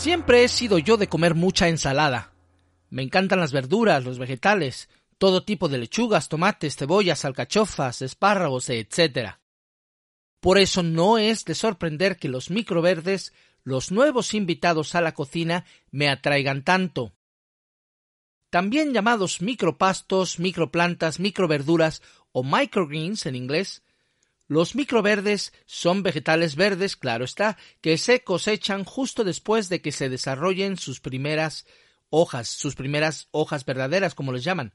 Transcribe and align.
Siempre 0.00 0.44
he 0.44 0.48
sido 0.48 0.78
yo 0.78 0.96
de 0.96 1.10
comer 1.10 1.34
mucha 1.34 1.68
ensalada. 1.68 2.32
Me 2.88 3.02
encantan 3.02 3.38
las 3.38 3.52
verduras, 3.52 4.02
los 4.02 4.18
vegetales, 4.18 4.88
todo 5.18 5.44
tipo 5.44 5.68
de 5.68 5.76
lechugas, 5.76 6.30
tomates, 6.30 6.76
cebollas, 6.76 7.26
alcachofas, 7.26 8.00
espárragos, 8.00 8.70
etc. 8.70 9.34
Por 10.40 10.56
eso 10.56 10.82
no 10.82 11.18
es 11.18 11.44
de 11.44 11.54
sorprender 11.54 12.16
que 12.16 12.30
los 12.30 12.48
microverdes, 12.48 13.34
los 13.62 13.92
nuevos 13.92 14.32
invitados 14.32 14.94
a 14.94 15.02
la 15.02 15.12
cocina, 15.12 15.66
me 15.90 16.08
atraigan 16.08 16.64
tanto. 16.64 17.12
También 18.48 18.94
llamados 18.94 19.42
micropastos, 19.42 20.38
microplantas, 20.38 21.20
microverduras 21.20 22.00
o 22.32 22.42
microgreens 22.42 23.26
en 23.26 23.36
inglés, 23.36 23.82
los 24.50 24.74
microverdes 24.74 25.52
son 25.64 26.02
vegetales 26.02 26.56
verdes, 26.56 26.96
claro 26.96 27.24
está, 27.24 27.56
que 27.80 27.96
se 27.96 28.24
cosechan 28.24 28.82
justo 28.82 29.22
después 29.22 29.68
de 29.68 29.80
que 29.80 29.92
se 29.92 30.08
desarrollen 30.08 30.76
sus 30.76 30.98
primeras 30.98 31.66
hojas, 32.08 32.48
sus 32.48 32.74
primeras 32.74 33.28
hojas 33.30 33.64
verdaderas, 33.64 34.16
como 34.16 34.32
les 34.32 34.42
llaman. 34.42 34.74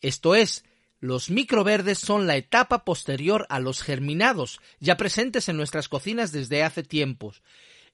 Esto 0.00 0.34
es, 0.34 0.64
los 0.98 1.30
microverdes 1.30 2.00
son 2.00 2.26
la 2.26 2.34
etapa 2.34 2.84
posterior 2.84 3.46
a 3.50 3.60
los 3.60 3.82
germinados, 3.82 4.60
ya 4.80 4.96
presentes 4.96 5.48
en 5.48 5.56
nuestras 5.56 5.88
cocinas 5.88 6.32
desde 6.32 6.64
hace 6.64 6.82
tiempos, 6.82 7.44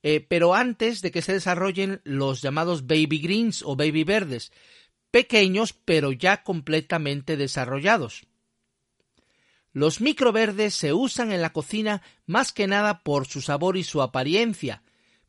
eh, 0.02 0.25
pero 0.27 0.55
antes 0.55 1.02
de 1.02 1.11
que 1.11 1.20
se 1.20 1.34
desarrollen 1.34 2.00
los 2.05 2.41
llamados 2.41 2.86
baby 2.86 3.19
greens 3.19 3.62
o 3.62 3.77
baby 3.77 4.05
verdes, 4.05 4.52
pequeños 5.11 5.75
pero 5.75 6.12
ya 6.12 6.42
completamente 6.42 7.36
desarrollados. 7.36 8.27
Los 9.73 10.01
microverdes 10.01 10.75
se 10.75 10.93
usan 10.93 11.33
en 11.33 11.41
la 11.41 11.53
cocina 11.53 12.03
más 12.27 12.53
que 12.53 12.67
nada 12.67 13.03
por 13.03 13.27
su 13.27 13.41
sabor 13.41 13.77
y 13.77 13.85
su 13.85 14.03
apariencia, 14.03 14.83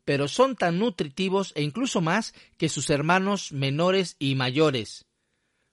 pero 0.04 0.28
son 0.28 0.56
tan 0.56 0.80
nutritivos 0.80 1.54
e 1.55 1.63
incluso 1.63 2.02
más 2.02 2.34
que 2.58 2.68
sus 2.68 2.90
hermanos 2.90 3.54
menores 3.54 4.18
y 4.20 4.35
mayores. 4.35 5.05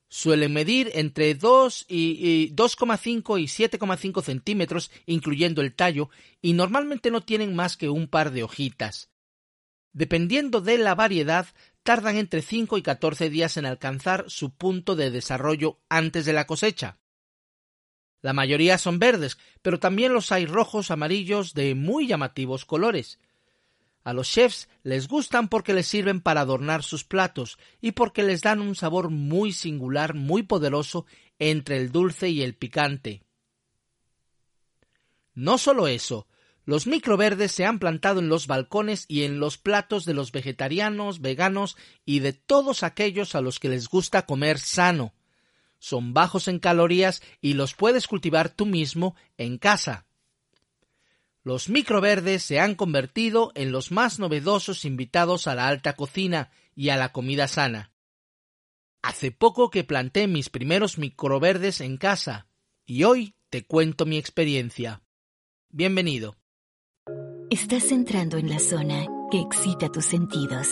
Suelen 0.08 0.52
medir 0.52 0.90
entre 0.94 1.34
2 1.34 1.86
y 1.88 2.52
2,5 2.54 3.40
y 3.40 3.44
7,5 3.44 4.22
centímetros, 4.22 4.90
incluyendo 5.06 5.62
el 5.62 5.74
tallo, 5.74 6.10
y 6.42 6.52
normalmente 6.52 7.10
no 7.10 7.22
tienen 7.22 7.54
más 7.54 7.76
que 7.76 7.88
un 7.88 8.08
par 8.08 8.32
de 8.32 8.42
hojitas. 8.42 9.10
Dependiendo 9.92 10.60
de 10.60 10.78
la 10.78 10.94
variedad, 10.94 11.46
tardan 11.82 12.16
entre 12.16 12.42
5 12.42 12.78
y 12.78 12.82
14 12.82 13.30
días 13.30 13.56
en 13.56 13.66
alcanzar 13.66 14.24
su 14.28 14.50
punto 14.54 14.94
de 14.94 15.10
desarrollo 15.10 15.80
antes 15.88 16.24
de 16.24 16.32
la 16.32 16.46
cosecha. 16.46 16.99
La 18.22 18.32
mayoría 18.32 18.76
son 18.76 18.98
verdes, 18.98 19.38
pero 19.62 19.80
también 19.80 20.12
los 20.12 20.30
hay 20.32 20.46
rojos, 20.46 20.90
amarillos, 20.90 21.54
de 21.54 21.74
muy 21.74 22.06
llamativos 22.06 22.64
colores. 22.64 23.18
A 24.02 24.12
los 24.12 24.30
chefs 24.30 24.68
les 24.82 25.08
gustan 25.08 25.48
porque 25.48 25.74
les 25.74 25.86
sirven 25.86 26.20
para 26.20 26.42
adornar 26.42 26.82
sus 26.82 27.04
platos 27.04 27.58
y 27.80 27.92
porque 27.92 28.22
les 28.22 28.42
dan 28.42 28.60
un 28.60 28.74
sabor 28.74 29.10
muy 29.10 29.52
singular, 29.52 30.14
muy 30.14 30.42
poderoso 30.42 31.06
entre 31.38 31.76
el 31.78 31.92
dulce 31.92 32.28
y 32.28 32.42
el 32.42 32.54
picante. 32.54 33.22
No 35.34 35.58
solo 35.58 35.86
eso, 35.86 36.26
los 36.64 36.86
microverdes 36.86 37.52
se 37.52 37.64
han 37.64 37.78
plantado 37.78 38.20
en 38.20 38.28
los 38.28 38.46
balcones 38.46 39.04
y 39.08 39.24
en 39.24 39.38
los 39.38 39.58
platos 39.58 40.04
de 40.04 40.14
los 40.14 40.32
vegetarianos, 40.32 41.20
veganos 41.20 41.76
y 42.04 42.20
de 42.20 42.32
todos 42.32 42.82
aquellos 42.82 43.34
a 43.34 43.40
los 43.40 43.58
que 43.58 43.70
les 43.70 43.88
gusta 43.88 44.26
comer 44.26 44.58
sano 44.58 45.14
son 45.80 46.12
bajos 46.12 46.46
en 46.46 46.60
calorías 46.60 47.22
y 47.40 47.54
los 47.54 47.74
puedes 47.74 48.06
cultivar 48.06 48.50
tú 48.50 48.66
mismo 48.66 49.16
en 49.38 49.58
casa. 49.58 50.06
Los 51.42 51.70
microverdes 51.70 52.44
se 52.44 52.60
han 52.60 52.74
convertido 52.74 53.50
en 53.54 53.72
los 53.72 53.90
más 53.90 54.18
novedosos 54.18 54.84
invitados 54.84 55.46
a 55.46 55.54
la 55.54 55.66
alta 55.66 55.96
cocina 55.96 56.50
y 56.76 56.90
a 56.90 56.96
la 56.96 57.12
comida 57.12 57.48
sana. 57.48 57.92
Hace 59.02 59.32
poco 59.32 59.70
que 59.70 59.82
planté 59.82 60.28
mis 60.28 60.50
primeros 60.50 60.98
microverdes 60.98 61.80
en 61.80 61.96
casa 61.96 62.46
y 62.84 63.04
hoy 63.04 63.34
te 63.48 63.64
cuento 63.64 64.04
mi 64.04 64.18
experiencia. 64.18 65.02
Bienvenido. 65.70 66.36
Estás 67.48 67.90
entrando 67.90 68.36
en 68.36 68.50
la 68.50 68.58
zona 68.58 69.06
que 69.30 69.40
excita 69.40 69.88
tus 69.88 70.04
sentidos. 70.04 70.68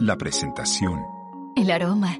La 0.00 0.16
presentación. 0.16 0.98
El 1.56 1.70
aroma. 1.70 2.18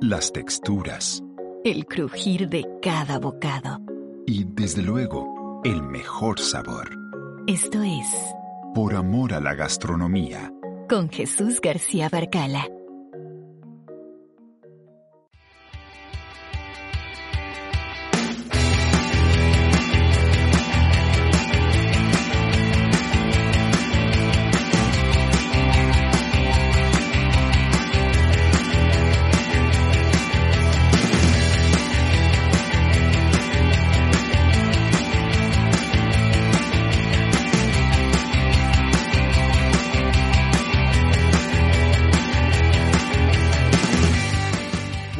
Las 0.00 0.32
texturas 0.32 1.22
el 1.66 1.86
crujir 1.86 2.48
de 2.48 2.64
cada 2.80 3.18
bocado. 3.18 3.80
Y 4.24 4.44
desde 4.44 4.82
luego, 4.82 5.60
el 5.64 5.82
mejor 5.82 6.38
sabor. 6.38 6.96
Esto 7.48 7.82
es 7.82 8.06
Por 8.74 8.94
amor 8.94 9.34
a 9.34 9.40
la 9.40 9.54
gastronomía. 9.54 10.52
Con 10.88 11.10
Jesús 11.10 11.60
García 11.60 12.08
Barcala. 12.08 12.68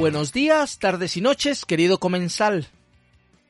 Buenos 0.07 0.31
días, 0.33 0.79
tardes 0.79 1.17
y 1.17 1.21
noches, 1.21 1.65
querido 1.65 1.99
comensal. 1.99 2.69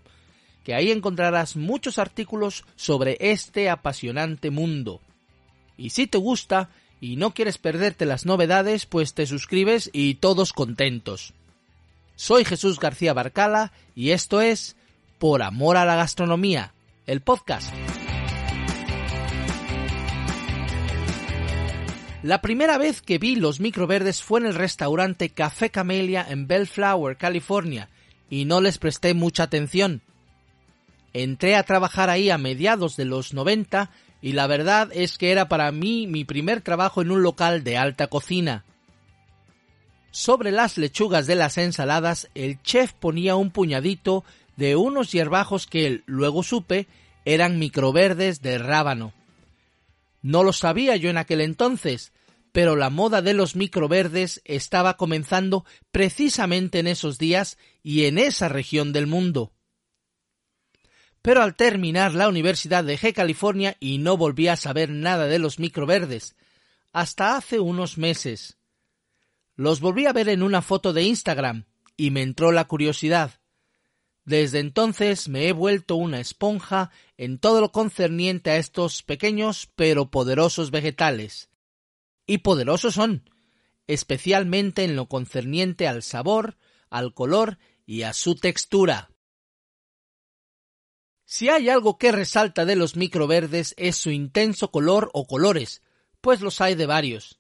que 0.64 0.76
ahí 0.76 0.92
encontrarás 0.92 1.56
muchos 1.56 1.98
artículos 1.98 2.64
sobre 2.76 3.18
este 3.20 3.72
apasionante 3.72 4.52
mundo. 4.52 5.02
Y 5.78 5.90
si 5.90 6.06
te 6.06 6.20
gusta, 6.20 6.70
y 7.02 7.16
no 7.16 7.34
quieres 7.34 7.58
perderte 7.58 8.06
las 8.06 8.28
novedades, 8.28 8.86
pues 8.86 9.16
te 9.16 9.26
suscribes 9.26 9.90
y 9.92 10.14
todos 10.16 10.54
contentos. 10.54 11.34
Soy 12.16 12.46
Jesús 12.46 12.80
García 12.80 13.14
Barcala 13.14 13.74
y 13.96 14.12
esto 14.12 14.40
es 14.40 14.76
Por 15.18 15.42
Amor 15.42 15.78
a 15.78 15.86
la 15.86 15.96
Gastronomía, 15.96 16.74
el 17.08 17.22
podcast. 17.22 17.74
La 22.22 22.40
primera 22.40 22.78
vez 22.78 23.02
que 23.02 23.18
vi 23.18 23.36
los 23.36 23.60
microverdes 23.60 24.22
fue 24.22 24.40
en 24.42 24.46
el 24.46 24.54
restaurante 24.54 25.32
Café 25.32 25.72
Camelia 25.72 26.24
en 26.30 26.46
Bellflower, 26.46 27.18
California, 27.18 27.90
y 28.30 28.46
no 28.46 28.62
les 28.62 28.78
presté 28.78 29.16
mucha 29.16 29.42
atención. 29.42 30.04
Entré 31.14 31.56
a 31.56 31.64
trabajar 31.64 32.12
ahí 32.12 32.30
a 32.30 32.38
mediados 32.38 32.96
de 32.96 33.06
los 33.06 33.34
90 33.34 33.90
y 34.22 34.34
la 34.34 34.48
verdad 34.48 34.90
es 34.94 35.18
que 35.18 35.32
era 35.32 35.50
para 35.50 35.72
mí 35.72 36.06
mi 36.08 36.26
primer 36.26 36.62
trabajo 36.62 37.02
en 37.02 37.12
un 37.12 37.24
local 37.24 37.64
de 37.64 37.78
alta 37.78 38.08
cocina. 38.08 38.64
Sobre 40.12 40.52
las 40.52 40.78
lechugas 40.78 41.26
de 41.26 41.36
las 41.36 41.58
ensaladas, 41.58 42.30
el 42.36 42.62
chef 42.62 42.94
ponía 42.94 43.36
un 43.36 43.50
puñadito 43.50 44.24
de 44.58 44.76
unos 44.76 45.12
hierbajos 45.12 45.66
que 45.66 46.04
luego 46.06 46.44
supe 46.44 46.88
eran 47.26 47.58
microverdes 47.58 48.42
de 48.42 48.58
rábano. 48.58 49.14
No 50.22 50.44
lo 50.44 50.54
sabía 50.54 50.98
yo 50.98 51.10
en 51.10 51.18
aquel 51.18 51.42
entonces, 51.42 52.12
pero 52.52 52.76
la 52.76 52.90
moda 52.90 53.22
de 53.22 53.34
los 53.34 53.56
microverdes 53.56 54.42
estaba 54.46 54.98
comenzando 54.98 55.66
precisamente 55.92 56.80
en 56.80 56.88
esos 56.88 57.18
días 57.18 57.58
y 57.82 58.06
en 58.06 58.18
esa 58.18 58.50
región 58.50 58.92
del 58.94 59.08
mundo 59.08 59.52
pero 61.22 61.44
al 61.44 61.56
terminar 61.56 62.14
la 62.14 62.28
universidad 62.28 62.84
dejé 62.84 63.14
California 63.14 63.78
y 63.80 64.00
no 64.00 64.18
volví 64.18 64.48
a 64.48 64.56
saber 64.56 64.90
nada 64.90 65.28
de 65.28 65.40
los 65.40 65.60
microverdes, 65.60 66.36
hasta 66.92 67.36
hace 67.36 67.60
unos 67.60 67.98
meses. 67.98 68.58
Los 69.56 69.80
volví 69.80 70.06
a 70.08 70.14
ver 70.14 70.30
en 70.30 70.44
una 70.44 70.62
foto 70.62 70.94
de 70.94 71.04
Instagram 71.04 71.66
y 71.96 72.10
me 72.12 72.22
entró 72.22 72.52
la 72.52 72.66
curiosidad. 72.66 73.40
Desde 74.26 74.60
entonces 74.60 75.30
me 75.30 75.48
he 75.48 75.52
vuelto 75.52 75.96
una 75.96 76.20
esponja 76.20 76.92
en 77.18 77.38
todo 77.38 77.62
lo 77.62 77.72
concerniente 77.72 78.52
a 78.52 78.58
estos 78.58 79.04
pequeños 79.04 79.70
pero 79.76 80.10
poderosos 80.10 80.72
vegetales. 80.72 81.50
Y 82.26 82.40
poderosos 82.40 82.96
son, 82.96 83.30
especialmente 83.88 84.84
en 84.84 84.96
lo 84.96 85.08
concerniente 85.08 85.88
al 85.88 86.02
sabor, 86.02 86.58
al 86.90 87.14
color 87.14 87.60
y 87.86 88.04
a 88.04 88.14
su 88.14 88.36
textura. 88.36 89.11
Si 91.34 91.48
hay 91.48 91.70
algo 91.70 91.98
que 91.98 92.12
resalta 92.12 92.66
de 92.66 92.76
los 92.76 92.98
microverdes 92.98 93.74
es 93.78 93.96
su 93.96 94.12
intenso 94.12 94.70
color 94.70 95.10
o 95.14 95.26
colores, 95.26 95.82
pues 96.20 96.42
los 96.42 96.60
hay 96.60 96.76
de 96.76 96.86
varios. 96.86 97.40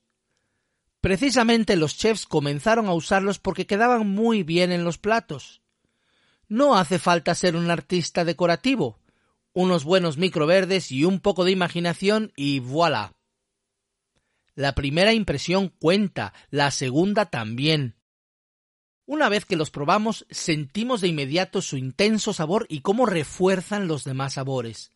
Precisamente 1.01 1.75
los 1.75 1.97
chefs 1.97 2.25
comenzaron 2.25 2.85
a 2.85 2.93
usarlos 2.93 3.37
porque 3.37 3.67
quedaban 3.67 4.07
muy 4.07 4.43
bien 4.43 4.71
en 4.71 4.85
los 4.85 4.97
platos. 4.97 5.61
No 6.47 6.77
hace 6.77 6.99
falta 6.99 7.35
ser 7.35 7.57
un 7.57 7.69
artista 7.69 8.23
decorativo, 8.23 9.01
unos 9.51 9.83
buenos 9.83 10.15
microverdes 10.17 10.89
y 10.93 11.03
un 11.03 11.19
poco 11.19 11.43
de 11.43 11.51
imaginación 11.51 12.31
y 12.37 12.59
voilà. 12.59 13.11
La 14.55 14.73
primera 14.73 15.11
impresión 15.11 15.67
cuenta, 15.67 16.33
la 16.49 16.71
segunda 16.71 17.25
también. 17.25 17.97
Una 19.05 19.29
vez 19.29 19.45
que 19.45 19.55
los 19.55 19.71
probamos, 19.71 20.25
sentimos 20.29 21.01
de 21.01 21.07
inmediato 21.07 21.61
su 21.61 21.77
intenso 21.77 22.33
sabor 22.33 22.65
y 22.69 22.81
cómo 22.81 23.05
refuerzan 23.05 23.87
los 23.87 24.03
demás 24.03 24.33
sabores. 24.33 24.91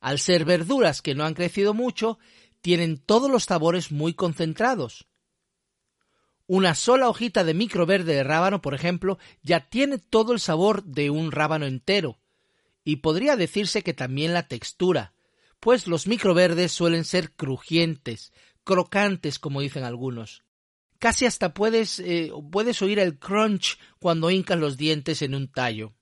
Al 0.00 0.18
ser 0.18 0.44
verduras 0.44 1.02
que 1.02 1.14
no 1.14 1.24
han 1.24 1.34
crecido 1.34 1.74
mucho, 1.74 2.18
tienen 2.60 2.98
todos 2.98 3.30
los 3.30 3.44
sabores 3.44 3.92
muy 3.92 4.14
concentrados. 4.14 5.06
Una 6.46 6.74
sola 6.74 7.08
hojita 7.08 7.44
de 7.44 7.54
microverde 7.54 8.14
de 8.14 8.24
rábano, 8.24 8.62
por 8.62 8.74
ejemplo, 8.74 9.18
ya 9.42 9.68
tiene 9.68 9.98
todo 9.98 10.32
el 10.32 10.40
sabor 10.40 10.84
de 10.84 11.10
un 11.10 11.32
rábano 11.32 11.66
entero, 11.66 12.18
y 12.84 12.96
podría 12.96 13.36
decirse 13.36 13.82
que 13.82 13.94
también 13.94 14.32
la 14.32 14.48
textura, 14.48 15.14
pues 15.60 15.86
los 15.86 16.06
microverdes 16.06 16.72
suelen 16.72 17.04
ser 17.04 17.32
crujientes, 17.32 18.32
crocantes 18.64 19.38
como 19.38 19.60
dicen 19.60 19.84
algunos. 19.84 20.42
Casi 21.02 21.26
hasta 21.26 21.52
puedes, 21.52 21.98
eh, 21.98 22.30
puedes 22.52 22.80
oír 22.80 23.00
el 23.00 23.18
crunch 23.18 23.76
cuando 23.98 24.30
hincas 24.30 24.56
los 24.56 24.76
dientes 24.76 25.20
en 25.22 25.34
un 25.34 25.50
tallo. 25.50 25.94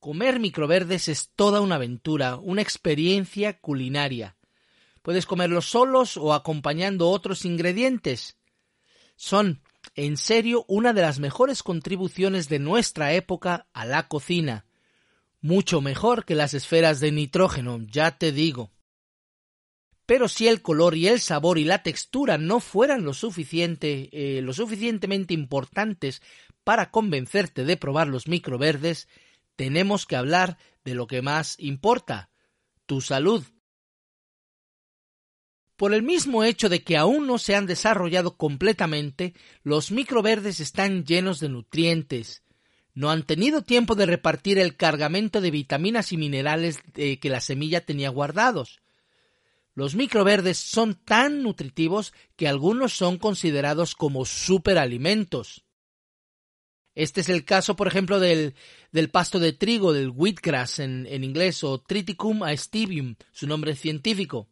Comer 0.00 0.38
microverdes 0.38 1.08
es 1.08 1.30
toda 1.34 1.62
una 1.62 1.76
aventura, 1.76 2.36
una 2.36 2.60
experiencia 2.60 3.58
culinaria. 3.58 4.36
Puedes 5.00 5.24
comerlos 5.24 5.64
solos 5.64 6.18
o 6.18 6.34
acompañando 6.34 7.08
otros 7.08 7.46
ingredientes. 7.46 8.36
Son, 9.16 9.62
en 9.94 10.18
serio, 10.18 10.66
una 10.68 10.92
de 10.92 11.00
las 11.00 11.18
mejores 11.18 11.62
contribuciones 11.62 12.50
de 12.50 12.58
nuestra 12.58 13.14
época 13.14 13.66
a 13.72 13.86
la 13.86 14.08
cocina. 14.08 14.66
Mucho 15.40 15.80
mejor 15.80 16.26
que 16.26 16.34
las 16.34 16.52
esferas 16.52 17.00
de 17.00 17.12
nitrógeno, 17.12 17.78
ya 17.90 18.18
te 18.18 18.30
digo. 18.30 18.72
Pero 20.10 20.26
si 20.26 20.48
el 20.48 20.60
color 20.60 20.96
y 20.96 21.06
el 21.06 21.20
sabor 21.20 21.56
y 21.56 21.62
la 21.62 21.84
textura 21.84 22.36
no 22.36 22.58
fueran 22.58 23.04
lo 23.04 23.12
eh, 23.12 24.40
lo 24.42 24.52
suficientemente 24.52 25.34
importantes 25.34 26.20
para 26.64 26.90
convencerte 26.90 27.64
de 27.64 27.76
probar 27.76 28.08
los 28.08 28.26
microverdes, 28.26 29.06
tenemos 29.54 30.06
que 30.06 30.16
hablar 30.16 30.58
de 30.82 30.96
lo 30.96 31.06
que 31.06 31.22
más 31.22 31.54
importa, 31.60 32.28
tu 32.86 33.00
salud. 33.00 33.44
Por 35.76 35.94
el 35.94 36.02
mismo 36.02 36.42
hecho 36.42 36.68
de 36.68 36.82
que 36.82 36.96
aún 36.96 37.28
no 37.28 37.38
se 37.38 37.54
han 37.54 37.66
desarrollado 37.66 38.36
completamente, 38.36 39.34
los 39.62 39.92
microverdes 39.92 40.58
están 40.58 41.04
llenos 41.04 41.38
de 41.38 41.50
nutrientes. 41.50 42.42
No 42.94 43.12
han 43.12 43.22
tenido 43.22 43.62
tiempo 43.62 43.94
de 43.94 44.06
repartir 44.06 44.58
el 44.58 44.76
cargamento 44.76 45.40
de 45.40 45.52
vitaminas 45.52 46.10
y 46.10 46.16
minerales 46.16 46.80
que 46.94 47.30
la 47.30 47.40
semilla 47.40 47.86
tenía 47.86 48.08
guardados. 48.08 48.80
Los 49.74 49.94
microverdes 49.94 50.58
son 50.58 50.94
tan 50.94 51.42
nutritivos 51.42 52.12
que 52.36 52.48
algunos 52.48 52.92
son 52.92 53.18
considerados 53.18 53.94
como 53.94 54.24
superalimentos. 54.24 55.64
Este 56.94 57.20
es 57.20 57.28
el 57.28 57.44
caso, 57.44 57.76
por 57.76 57.86
ejemplo, 57.86 58.18
del, 58.18 58.54
pasto 59.12 59.38
de 59.38 59.52
trigo, 59.52 59.92
del 59.92 60.10
wheatgrass 60.10 60.80
en, 60.80 61.06
en 61.06 61.24
inglés, 61.24 61.62
o 61.64 61.80
Triticum 61.80 62.42
aestivium, 62.42 63.14
su 63.32 63.46
nombre 63.46 63.76
científico. 63.76 64.48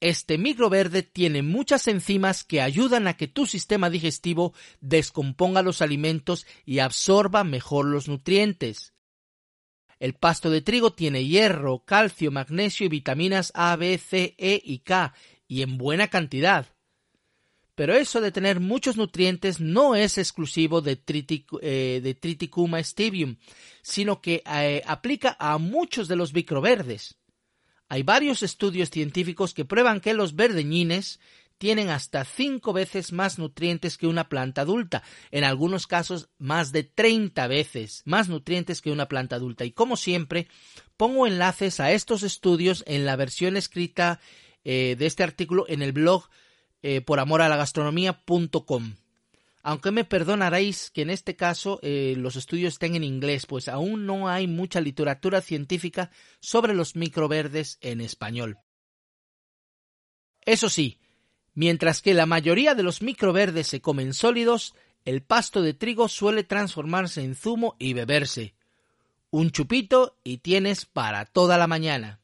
Este 0.00 0.38
microverde 0.38 1.02
tiene 1.02 1.42
muchas 1.42 1.88
enzimas 1.88 2.44
que 2.44 2.60
ayudan 2.60 3.08
a 3.08 3.16
que 3.16 3.28
tu 3.28 3.46
sistema 3.46 3.90
digestivo 3.90 4.54
descomponga 4.80 5.62
los 5.62 5.82
alimentos 5.82 6.46
y 6.64 6.78
absorba 6.78 7.44
mejor 7.44 7.86
los 7.86 8.06
nutrientes. 8.06 8.95
El 9.98 10.14
pasto 10.14 10.50
de 10.50 10.60
trigo 10.60 10.92
tiene 10.92 11.24
hierro, 11.24 11.84
calcio, 11.84 12.30
magnesio 12.30 12.86
y 12.86 12.90
vitaminas 12.90 13.50
A, 13.54 13.76
B, 13.76 13.98
C, 13.98 14.34
E 14.38 14.60
y 14.62 14.80
K, 14.80 15.14
y 15.48 15.62
en 15.62 15.78
buena 15.78 16.08
cantidad. 16.08 16.66
Pero 17.74 17.94
eso 17.94 18.20
de 18.22 18.32
tener 18.32 18.58
muchos 18.58 18.96
nutrientes 18.96 19.60
no 19.60 19.94
es 19.94 20.16
exclusivo 20.16 20.80
de, 20.80 20.98
eh, 21.62 22.14
Triticum 22.18 22.74
aestivium, 22.74 23.36
sino 23.82 24.20
que 24.22 24.42
eh, 24.50 24.82
aplica 24.86 25.36
a 25.38 25.58
muchos 25.58 26.08
de 26.08 26.16
los 26.16 26.32
microverdes. 26.32 27.18
Hay 27.88 28.02
varios 28.02 28.42
estudios 28.42 28.90
científicos 28.90 29.54
que 29.54 29.64
prueban 29.64 30.00
que 30.00 30.14
los 30.14 30.34
verdeñines 30.34 31.20
tienen 31.58 31.88
hasta 31.88 32.24
cinco 32.24 32.72
veces 32.72 33.12
más 33.12 33.38
nutrientes 33.38 33.96
que 33.96 34.06
una 34.06 34.28
planta 34.28 34.62
adulta, 34.62 35.02
en 35.30 35.44
algunos 35.44 35.86
casos 35.86 36.28
más 36.38 36.72
de 36.72 36.84
30 36.84 37.46
veces 37.46 38.02
más 38.04 38.28
nutrientes 38.28 38.82
que 38.82 38.90
una 38.90 39.08
planta 39.08 39.36
adulta. 39.36 39.64
Y 39.64 39.72
como 39.72 39.96
siempre, 39.96 40.48
pongo 40.96 41.26
enlaces 41.26 41.80
a 41.80 41.92
estos 41.92 42.22
estudios 42.22 42.84
en 42.86 43.06
la 43.06 43.16
versión 43.16 43.56
escrita 43.56 44.20
eh, 44.64 44.96
de 44.98 45.06
este 45.06 45.22
artículo 45.22 45.64
en 45.68 45.82
el 45.82 45.92
blog 45.92 46.28
eh, 46.82 47.00
por. 47.00 47.20
Aunque 49.62 49.90
me 49.90 50.04
perdonaréis 50.04 50.90
que 50.90 51.02
en 51.02 51.10
este 51.10 51.34
caso 51.34 51.80
eh, 51.82 52.14
los 52.16 52.36
estudios 52.36 52.74
estén 52.74 52.94
en 52.94 53.02
inglés, 53.02 53.46
pues 53.46 53.66
aún 53.68 54.06
no 54.06 54.28
hay 54.28 54.46
mucha 54.46 54.80
literatura 54.80 55.40
científica 55.40 56.10
sobre 56.38 56.74
los 56.74 56.94
microverdes 56.94 57.78
en 57.80 58.00
español. 58.00 58.58
Eso 60.44 60.68
sí, 60.68 61.00
Mientras 61.56 62.02
que 62.02 62.12
la 62.12 62.26
mayoría 62.26 62.74
de 62.74 62.82
los 62.82 63.00
microverdes 63.00 63.66
se 63.66 63.80
comen 63.80 64.12
sólidos, 64.12 64.74
el 65.06 65.22
pasto 65.22 65.62
de 65.62 65.72
trigo 65.72 66.06
suele 66.06 66.44
transformarse 66.44 67.24
en 67.24 67.34
zumo 67.34 67.76
y 67.78 67.94
beberse. 67.94 68.54
Un 69.30 69.50
chupito 69.50 70.18
y 70.22 70.38
tienes 70.38 70.84
para 70.84 71.24
toda 71.24 71.56
la 71.56 71.66
mañana. 71.66 72.20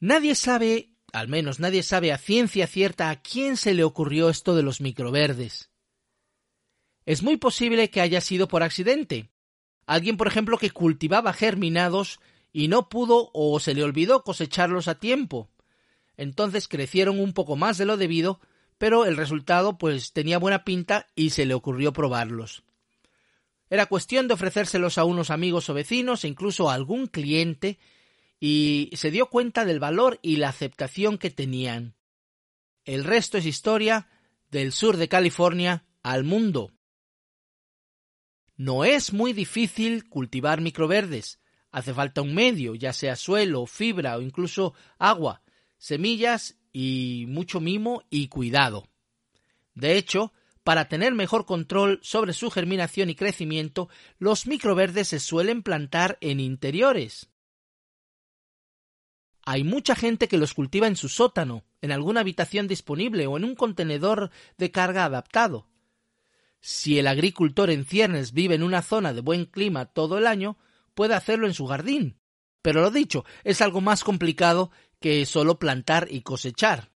Nadie 0.00 0.34
sabe, 0.34 0.90
al 1.14 1.28
menos 1.28 1.60
nadie 1.60 1.82
sabe 1.82 2.12
a 2.12 2.18
ciencia 2.18 2.66
cierta 2.66 3.08
a 3.08 3.22
quién 3.22 3.56
se 3.56 3.72
le 3.72 3.84
ocurrió 3.84 4.28
esto 4.28 4.54
de 4.54 4.62
los 4.62 4.82
microverdes. 4.82 5.70
Es 7.06 7.22
muy 7.22 7.38
posible 7.38 7.88
que 7.88 8.02
haya 8.02 8.20
sido 8.20 8.48
por 8.48 8.62
accidente. 8.62 9.30
Alguien, 9.86 10.18
por 10.18 10.26
ejemplo, 10.26 10.58
que 10.58 10.72
cultivaba 10.72 11.32
germinados 11.32 12.20
y 12.52 12.68
no 12.68 12.90
pudo 12.90 13.30
o 13.32 13.58
se 13.60 13.72
le 13.72 13.82
olvidó 13.82 14.24
cosecharlos 14.24 14.88
a 14.88 14.96
tiempo 14.96 15.48
entonces 16.20 16.68
crecieron 16.68 17.18
un 17.18 17.32
poco 17.32 17.56
más 17.56 17.78
de 17.78 17.86
lo 17.86 17.96
debido, 17.96 18.40
pero 18.76 19.06
el 19.06 19.16
resultado 19.16 19.78
pues 19.78 20.12
tenía 20.12 20.38
buena 20.38 20.64
pinta 20.64 21.06
y 21.14 21.30
se 21.30 21.46
le 21.46 21.54
ocurrió 21.54 21.94
probarlos. 21.94 22.62
Era 23.70 23.86
cuestión 23.86 24.28
de 24.28 24.34
ofrecérselos 24.34 24.98
a 24.98 25.04
unos 25.04 25.30
amigos 25.30 25.70
o 25.70 25.74
vecinos 25.74 26.24
e 26.24 26.28
incluso 26.28 26.68
a 26.68 26.74
algún 26.74 27.06
cliente 27.06 27.78
y 28.38 28.90
se 28.92 29.10
dio 29.10 29.30
cuenta 29.30 29.64
del 29.64 29.80
valor 29.80 30.18
y 30.20 30.36
la 30.36 30.50
aceptación 30.50 31.16
que 31.16 31.30
tenían. 31.30 31.94
El 32.84 33.04
resto 33.04 33.38
es 33.38 33.46
historia 33.46 34.06
del 34.50 34.72
sur 34.72 34.98
de 34.98 35.08
California 35.08 35.86
al 36.02 36.24
mundo. 36.24 36.70
No 38.56 38.84
es 38.84 39.14
muy 39.14 39.32
difícil 39.32 40.06
cultivar 40.06 40.60
microverdes. 40.60 41.40
Hace 41.70 41.94
falta 41.94 42.20
un 42.20 42.34
medio, 42.34 42.74
ya 42.74 42.92
sea 42.92 43.16
suelo, 43.16 43.64
fibra 43.64 44.18
o 44.18 44.20
incluso 44.20 44.74
agua, 44.98 45.40
semillas 45.80 46.58
y 46.72 47.24
mucho 47.26 47.58
mimo 47.58 48.04
y 48.10 48.28
cuidado. 48.28 48.86
De 49.74 49.96
hecho, 49.96 50.32
para 50.62 50.88
tener 50.88 51.14
mejor 51.14 51.46
control 51.46 51.98
sobre 52.02 52.34
su 52.34 52.50
germinación 52.50 53.10
y 53.10 53.16
crecimiento, 53.16 53.88
los 54.18 54.46
microverdes 54.46 55.08
se 55.08 55.18
suelen 55.18 55.62
plantar 55.62 56.18
en 56.20 56.38
interiores. 56.38 57.30
Hay 59.42 59.64
mucha 59.64 59.96
gente 59.96 60.28
que 60.28 60.36
los 60.36 60.52
cultiva 60.52 60.86
en 60.86 60.96
su 60.96 61.08
sótano, 61.08 61.64
en 61.80 61.92
alguna 61.92 62.20
habitación 62.20 62.68
disponible 62.68 63.26
o 63.26 63.38
en 63.38 63.44
un 63.44 63.54
contenedor 63.54 64.30
de 64.58 64.70
carga 64.70 65.06
adaptado. 65.06 65.66
Si 66.60 66.98
el 66.98 67.06
agricultor 67.06 67.70
en 67.70 67.86
ciernes 67.86 68.32
vive 68.32 68.54
en 68.54 68.62
una 68.62 68.82
zona 68.82 69.14
de 69.14 69.22
buen 69.22 69.46
clima 69.46 69.86
todo 69.86 70.18
el 70.18 70.26
año, 70.26 70.58
puede 70.94 71.14
hacerlo 71.14 71.46
en 71.46 71.54
su 71.54 71.66
jardín. 71.66 72.20
Pero 72.62 72.82
lo 72.82 72.90
dicho, 72.90 73.24
es 73.44 73.62
algo 73.62 73.80
más 73.80 74.04
complicado 74.04 74.70
que 75.00 75.24
solo 75.26 75.58
plantar 75.58 76.08
y 76.10 76.22
cosechar. 76.22 76.90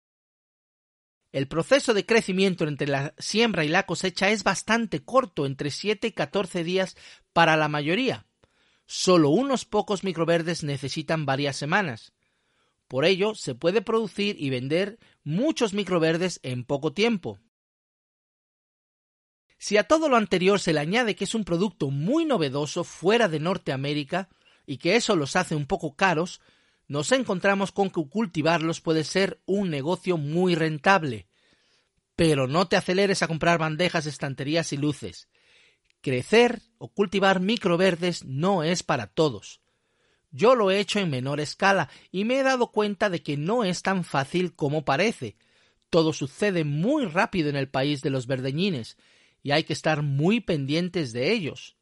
El 1.33 1.49
proceso 1.49 1.95
de 1.95 2.07
crecimiento 2.07 2.65
entre 2.69 2.87
la 2.87 3.15
siembra 3.19 3.65
y 3.65 3.69
la 3.69 3.87
cosecha 3.87 4.31
es 4.31 4.45
bastante 4.45 5.05
corto, 5.05 5.47
entre 5.47 5.71
7 5.71 6.07
y 6.07 6.13
14 6.13 6.63
días 6.63 6.97
para 7.33 7.57
la 7.57 7.67
mayoría. 7.69 8.27
Solo 8.87 9.31
unos 9.31 9.65
pocos 9.65 10.05
microverdes 10.05 10.63
necesitan 10.63 11.27
varias 11.27 11.57
semanas. 11.57 12.13
Por 12.87 13.05
ello, 13.05 13.35
se 13.35 13.55
puede 13.55 13.83
producir 13.83 14.37
y 14.39 14.51
vender 14.51 14.99
muchos 15.25 15.73
microverdes 15.73 16.39
en 16.43 16.65
poco 16.65 16.93
tiempo. 16.93 17.41
Si 19.59 19.79
a 19.79 19.85
todo 19.85 20.09
lo 20.09 20.17
anterior 20.17 20.61
se 20.61 20.73
le 20.73 20.81
añade 20.81 21.17
que 21.17 21.25
es 21.25 21.35
un 21.35 21.45
producto 21.45 21.91
muy 21.91 22.27
novedoso 22.27 22.85
fuera 22.85 23.29
de 23.29 23.41
Norteamérica 23.41 24.29
y 24.67 24.77
que 24.77 24.95
eso 24.95 25.17
los 25.17 25.35
hace 25.37 25.57
un 25.57 25.67
poco 25.67 25.97
caros, 25.97 26.41
nos 26.87 27.13
encontramos 27.13 27.73
con 27.73 27.91
que 27.91 28.07
cultivarlos 28.09 28.81
puede 28.81 29.05
ser 29.05 29.41
un 29.47 29.71
negocio 29.71 30.17
muy 30.17 30.55
rentable. 30.55 31.27
Pero 32.17 32.47
no 32.47 32.69
te 32.69 32.77
aceleres 32.77 33.23
a 33.23 33.29
comprar 33.29 33.59
bandejas, 33.59 34.07
estanterías 34.07 34.73
y 34.73 34.77
luces. 34.77 35.29
Crecer 36.01 36.61
o 36.79 36.89
cultivar 36.93 37.41
microverdes 37.41 38.25
no 38.25 38.63
es 38.63 38.83
para 38.83 39.07
todos. 39.07 39.61
Yo 40.31 40.55
lo 40.55 40.71
he 40.71 40.81
hecho 40.81 40.99
en 40.99 41.11
menor 41.11 41.41
escala 41.41 41.89
y 42.11 42.25
me 42.25 42.39
he 42.39 42.43
dado 42.43 42.73
cuenta 42.73 43.09
de 43.09 43.23
que 43.23 43.37
no 43.37 43.65
es 43.65 43.83
tan 43.83 44.05
fácil 44.05 44.55
como 44.55 44.85
parece. 44.85 45.37
Todo 45.91 46.13
sucede 46.13 46.65
muy 46.65 47.07
rápido 47.07 47.49
en 47.49 47.57
el 47.57 47.69
país 47.69 48.03
de 48.03 48.11
los 48.11 48.27
verdeñines 48.27 48.97
y 49.43 49.53
hay 49.53 49.65
que 49.65 49.73
estar 49.73 50.03
muy 50.03 50.41
pendientes 50.41 51.13
de 51.13 51.33
ellos. 51.33 51.77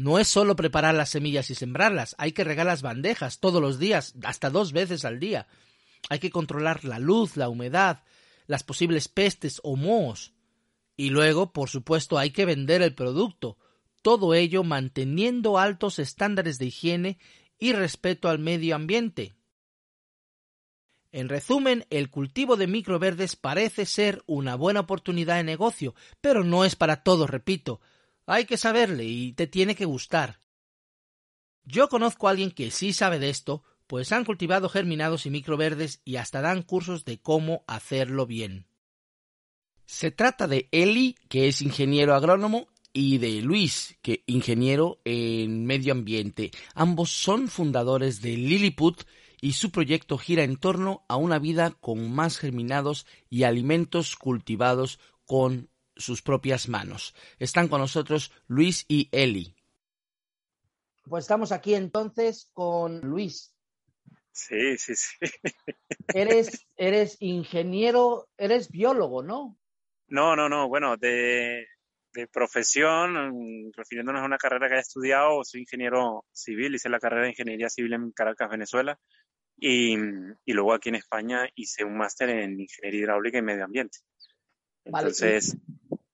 No 0.00 0.18
es 0.18 0.28
solo 0.28 0.56
preparar 0.56 0.94
las 0.94 1.10
semillas 1.10 1.50
y 1.50 1.54
sembrarlas, 1.54 2.14
hay 2.16 2.32
que 2.32 2.42
regar 2.42 2.64
las 2.64 2.80
bandejas 2.80 3.38
todos 3.38 3.60
los 3.60 3.78
días, 3.78 4.14
hasta 4.22 4.48
dos 4.48 4.72
veces 4.72 5.04
al 5.04 5.20
día. 5.20 5.46
Hay 6.08 6.20
que 6.20 6.30
controlar 6.30 6.86
la 6.86 6.98
luz, 6.98 7.36
la 7.36 7.50
humedad, 7.50 8.02
las 8.46 8.62
posibles 8.62 9.08
pestes 9.08 9.60
o 9.62 9.76
mohos. 9.76 10.32
Y 10.96 11.10
luego, 11.10 11.52
por 11.52 11.68
supuesto, 11.68 12.16
hay 12.16 12.30
que 12.30 12.46
vender 12.46 12.80
el 12.80 12.94
producto, 12.94 13.58
todo 14.00 14.32
ello 14.32 14.64
manteniendo 14.64 15.58
altos 15.58 15.98
estándares 15.98 16.56
de 16.56 16.64
higiene 16.64 17.18
y 17.58 17.74
respeto 17.74 18.30
al 18.30 18.38
medio 18.38 18.76
ambiente. 18.76 19.34
En 21.12 21.28
resumen, 21.28 21.84
el 21.90 22.08
cultivo 22.08 22.56
de 22.56 22.68
microverdes 22.68 23.36
parece 23.36 23.84
ser 23.84 24.22
una 24.24 24.54
buena 24.54 24.80
oportunidad 24.80 25.36
de 25.36 25.44
negocio, 25.44 25.94
pero 26.22 26.42
no 26.42 26.64
es 26.64 26.74
para 26.74 27.02
todos, 27.02 27.28
repito. 27.28 27.82
Hay 28.30 28.44
que 28.44 28.56
saberle 28.56 29.06
y 29.06 29.32
te 29.32 29.48
tiene 29.48 29.74
que 29.74 29.86
gustar. 29.86 30.38
Yo 31.64 31.88
conozco 31.88 32.28
a 32.28 32.30
alguien 32.30 32.52
que 32.52 32.70
sí 32.70 32.92
sabe 32.92 33.18
de 33.18 33.28
esto, 33.28 33.64
pues 33.88 34.12
han 34.12 34.24
cultivado 34.24 34.68
germinados 34.68 35.26
y 35.26 35.30
microverdes 35.30 36.00
y 36.04 36.14
hasta 36.14 36.40
dan 36.40 36.62
cursos 36.62 37.04
de 37.04 37.18
cómo 37.18 37.64
hacerlo 37.66 38.26
bien. 38.26 38.68
Se 39.84 40.12
trata 40.12 40.46
de 40.46 40.68
Eli, 40.70 41.16
que 41.28 41.48
es 41.48 41.60
ingeniero 41.60 42.14
agrónomo, 42.14 42.68
y 42.92 43.18
de 43.18 43.42
Luis, 43.42 43.96
que 44.00 44.22
ingeniero 44.26 45.00
en 45.04 45.66
medio 45.66 45.90
ambiente. 45.92 46.52
Ambos 46.76 47.10
son 47.10 47.48
fundadores 47.48 48.22
de 48.22 48.36
Lilliput 48.36 49.02
y 49.40 49.54
su 49.54 49.72
proyecto 49.72 50.18
gira 50.18 50.44
en 50.44 50.56
torno 50.56 51.04
a 51.08 51.16
una 51.16 51.40
vida 51.40 51.72
con 51.80 52.12
más 52.12 52.38
germinados 52.38 53.06
y 53.28 53.42
alimentos 53.42 54.14
cultivados 54.14 55.00
con 55.26 55.68
sus 56.00 56.22
propias 56.22 56.68
manos. 56.68 57.14
Están 57.38 57.68
con 57.68 57.80
nosotros 57.80 58.32
Luis 58.48 58.84
y 58.88 59.08
Eli. 59.12 59.54
Pues 61.08 61.24
estamos 61.24 61.52
aquí 61.52 61.74
entonces 61.74 62.50
con 62.52 63.00
Luis. 63.00 63.54
Sí, 64.32 64.78
sí, 64.78 64.94
sí. 64.94 65.16
Eres, 66.14 66.66
eres 66.76 67.16
ingeniero, 67.20 68.28
eres 68.36 68.70
biólogo, 68.70 69.22
¿no? 69.22 69.58
No, 70.08 70.36
no, 70.36 70.48
no. 70.48 70.68
Bueno, 70.68 70.96
de, 70.96 71.66
de 72.12 72.26
profesión, 72.28 73.72
refiriéndonos 73.72 74.22
a 74.22 74.26
una 74.26 74.38
carrera 74.38 74.68
que 74.68 74.76
he 74.76 74.80
estudiado, 74.80 75.44
soy 75.44 75.62
ingeniero 75.62 76.24
civil, 76.32 76.74
hice 76.74 76.88
la 76.88 77.00
carrera 77.00 77.24
de 77.24 77.30
ingeniería 77.30 77.68
civil 77.68 77.92
en 77.92 78.10
Caracas, 78.12 78.50
Venezuela, 78.50 78.98
y, 79.56 79.94
y 80.44 80.52
luego 80.52 80.72
aquí 80.72 80.88
en 80.88 80.96
España 80.96 81.48
hice 81.54 81.84
un 81.84 81.96
máster 81.96 82.30
en 82.30 82.60
ingeniería 82.60 83.00
hidráulica 83.00 83.38
y 83.38 83.42
medio 83.42 83.64
ambiente. 83.64 83.98
Entonces, 84.84 85.56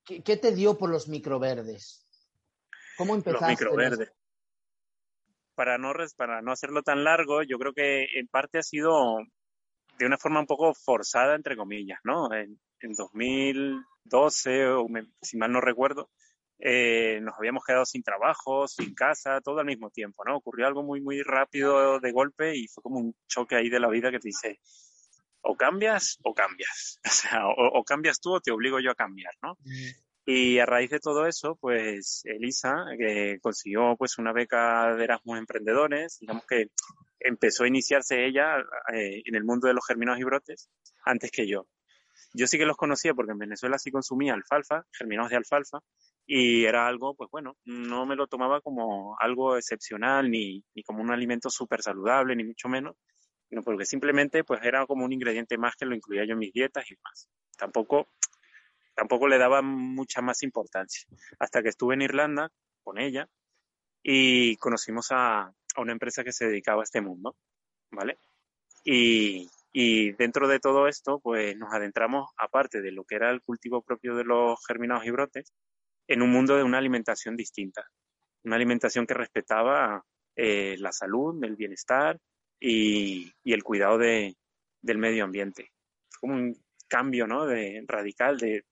¿qué, 0.06 0.36
te 0.36 0.52
dio 0.52 0.78
por 0.78 0.90
los 0.90 1.08
microverdes? 1.08 2.06
¿Cómo 2.96 3.14
empezaste? 3.14 3.46
Los 3.46 3.60
microverdes. 3.60 4.12
Para 5.54 5.78
no, 5.78 5.92
para 6.16 6.42
no 6.42 6.52
hacerlo 6.52 6.82
tan 6.82 7.04
largo, 7.04 7.42
yo 7.42 7.58
creo 7.58 7.72
que 7.72 8.06
en 8.14 8.28
parte 8.28 8.58
ha 8.58 8.62
sido 8.62 9.18
de 9.98 10.06
una 10.06 10.18
forma 10.18 10.40
un 10.40 10.46
poco 10.46 10.74
forzada, 10.74 11.34
entre 11.34 11.56
comillas, 11.56 11.98
¿no? 12.04 12.32
En, 12.32 12.60
en 12.80 12.92
2012, 12.92 14.66
o 14.66 14.86
si 15.22 15.36
mal 15.38 15.52
no 15.52 15.60
recuerdo, 15.60 16.10
eh, 16.58 17.20
nos 17.22 17.34
habíamos 17.38 17.64
quedado 17.64 17.84
sin 17.84 18.02
trabajo, 18.02 18.66
sin 18.66 18.94
casa, 18.94 19.40
todo 19.42 19.60
al 19.60 19.66
mismo 19.66 19.90
tiempo, 19.90 20.24
¿no? 20.24 20.36
Ocurrió 20.36 20.66
algo 20.66 20.82
muy, 20.82 21.00
muy 21.00 21.22
rápido 21.22 22.00
de 22.00 22.12
golpe 22.12 22.56
y 22.56 22.66
fue 22.68 22.82
como 22.82 22.98
un 22.98 23.14
choque 23.26 23.56
ahí 23.56 23.68
de 23.68 23.80
la 23.80 23.88
vida 23.88 24.10
que 24.10 24.18
te 24.18 24.28
dice, 24.28 24.60
o 25.46 25.56
cambias 25.56 26.18
o 26.22 26.34
cambias. 26.34 27.00
O 27.06 27.10
sea, 27.10 27.48
o, 27.48 27.84
cambias 27.84 28.20
tú 28.20 28.34
o 28.34 28.40
te 28.40 28.50
obligo 28.50 28.80
yo 28.80 28.90
a 28.90 28.94
cambiar, 28.94 29.32
¿no? 29.42 29.56
Mm. 29.64 30.06
Y 30.28 30.58
a 30.58 30.66
raíz 30.66 30.90
de 30.90 30.98
todo 30.98 31.26
eso, 31.26 31.56
pues 31.60 32.22
Elisa, 32.24 32.84
consiguió 33.40 33.94
pues 33.96 34.18
una 34.18 34.32
beca 34.32 34.96
de 34.96 35.04
Erasmus 35.04 35.38
Emprendedores, 35.38 36.18
digamos 36.18 36.44
que 36.46 36.66
empezó 37.20 37.62
a 37.62 37.68
iniciarse 37.68 38.26
ella 38.26 38.58
eh, 38.92 39.22
en 39.24 39.34
el 39.36 39.44
mundo 39.44 39.68
de 39.68 39.74
los 39.74 39.86
germinados 39.86 40.20
y 40.20 40.24
brotes 40.24 40.68
antes 41.04 41.30
que 41.30 41.46
yo. 41.46 41.68
Yo 42.34 42.48
sí 42.48 42.58
que 42.58 42.66
los 42.66 42.76
conocía 42.76 43.14
porque 43.14 43.32
en 43.32 43.38
Venezuela 43.38 43.78
sí 43.78 43.92
consumía 43.92 44.34
alfalfa, 44.34 44.84
germinados 44.92 45.30
de 45.30 45.36
alfalfa, 45.36 45.78
y 46.26 46.64
era 46.64 46.88
algo, 46.88 47.14
pues 47.14 47.30
bueno, 47.30 47.56
no 47.64 48.04
me 48.04 48.16
lo 48.16 48.26
tomaba 48.26 48.60
como 48.60 49.16
algo 49.20 49.56
excepcional 49.56 50.28
ni, 50.28 50.64
ni 50.74 50.82
como 50.82 51.02
un 51.02 51.12
alimento 51.12 51.50
súper 51.50 51.82
saludable, 51.82 52.34
ni 52.34 52.42
mucho 52.42 52.68
menos, 52.68 52.96
sino 53.48 53.62
porque 53.62 53.84
simplemente 53.84 54.44
pues 54.44 54.60
era 54.62 54.86
como 54.86 55.04
un 55.04 55.12
ingrediente 55.12 55.58
más 55.58 55.76
que 55.76 55.86
lo 55.86 55.94
incluía 55.94 56.24
yo 56.24 56.32
en 56.32 56.38
mis 56.38 56.52
dietas 56.52 56.90
y 56.90 56.96
más. 57.02 57.28
Tampoco, 57.56 58.08
tampoco 58.94 59.28
le 59.28 59.38
daba 59.38 59.62
mucha 59.62 60.20
más 60.20 60.42
importancia. 60.42 61.06
Hasta 61.38 61.62
que 61.62 61.68
estuve 61.68 61.94
en 61.94 62.02
Irlanda 62.02 62.50
con 62.82 62.98
ella 62.98 63.28
y 64.02 64.56
conocimos 64.56 65.08
a, 65.10 65.42
a 65.42 65.80
una 65.80 65.92
empresa 65.92 66.24
que 66.24 66.32
se 66.32 66.46
dedicaba 66.46 66.82
a 66.82 66.84
este 66.84 67.00
mundo, 67.00 67.36
¿vale? 67.90 68.18
Y, 68.84 69.48
y 69.72 70.12
dentro 70.12 70.48
de 70.48 70.60
todo 70.60 70.86
esto, 70.86 71.20
pues 71.20 71.56
nos 71.56 71.72
adentramos, 71.72 72.30
aparte 72.36 72.80
de 72.80 72.92
lo 72.92 73.04
que 73.04 73.16
era 73.16 73.30
el 73.30 73.42
cultivo 73.42 73.82
propio 73.82 74.14
de 74.14 74.24
los 74.24 74.58
germinados 74.66 75.04
y 75.06 75.10
brotes, 75.10 75.52
en 76.08 76.22
un 76.22 76.30
mundo 76.30 76.56
de 76.56 76.62
una 76.62 76.78
alimentación 76.78 77.36
distinta. 77.36 77.84
Una 78.44 78.56
alimentación 78.56 79.06
que 79.06 79.14
respetaba 79.14 80.04
eh, 80.36 80.76
la 80.78 80.92
salud, 80.92 81.42
el 81.42 81.56
bienestar 81.56 82.18
y, 82.60 83.32
el 83.44 83.62
cuidado 83.62 83.98
de, 83.98 84.36
del 84.80 84.98
medio 84.98 85.24
ambiente. 85.24 85.72
Como 86.20 86.34
un 86.34 86.56
cambio 86.88 87.26
¿no? 87.26 87.46
de, 87.46 87.84
radical 87.86 88.38
de, 88.38 88.64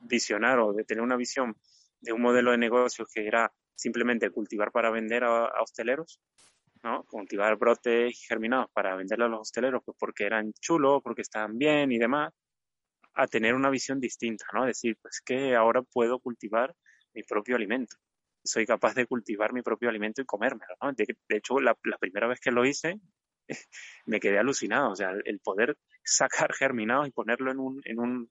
visionar 0.00 0.58
o 0.58 0.72
de 0.72 0.84
tener 0.84 1.02
una 1.02 1.16
visión 1.16 1.56
de 2.00 2.12
un 2.12 2.20
modelo 2.20 2.50
de 2.50 2.58
negocios 2.58 3.08
que 3.12 3.26
era 3.26 3.52
simplemente 3.74 4.30
cultivar 4.30 4.72
para 4.72 4.90
vender 4.90 5.24
a, 5.24 5.62
hosteleros, 5.62 6.20
¿no? 6.82 7.04
cultivar 7.04 7.56
brotes 7.56 8.24
germinados 8.28 8.70
para 8.72 8.94
venderlos 8.96 9.26
a 9.26 9.30
los 9.30 9.40
hosteleros 9.40 9.82
pues 9.84 9.96
porque 9.98 10.24
eran 10.24 10.52
chulos, 10.60 11.00
porque 11.02 11.22
estaban 11.22 11.56
bien 11.56 11.92
y 11.92 11.98
demás, 11.98 12.32
a 13.14 13.26
tener 13.26 13.54
una 13.54 13.70
visión 13.70 14.00
distinta, 14.00 14.44
¿no? 14.52 14.66
Decir, 14.66 14.98
pues 15.00 15.20
que 15.24 15.54
ahora 15.54 15.82
puedo 15.82 16.18
cultivar 16.18 16.74
mi 17.14 17.22
propio 17.22 17.54
alimento 17.54 17.96
soy 18.44 18.66
capaz 18.66 18.94
de 18.94 19.06
cultivar 19.06 19.52
mi 19.52 19.62
propio 19.62 19.88
alimento 19.88 20.20
y 20.20 20.26
comérmelo. 20.26 20.74
¿no? 20.82 20.92
De, 20.92 21.06
hecho, 21.30 21.58
la, 21.60 21.74
primera 21.98 22.28
vez 22.28 22.40
que 22.40 22.52
lo 22.52 22.64
hice, 22.64 23.00
me 24.06 24.20
quedé 24.20 24.38
alucinado. 24.38 24.90
O 24.90 24.96
sea, 24.96 25.12
el 25.24 25.40
poder 25.40 25.76
sacar 26.04 26.52
germinados 26.52 27.08
y 27.08 27.10
ponerlo 27.10 27.50
en 27.50 27.58
un, 27.58 27.80
en 27.84 27.98
un, 27.98 28.30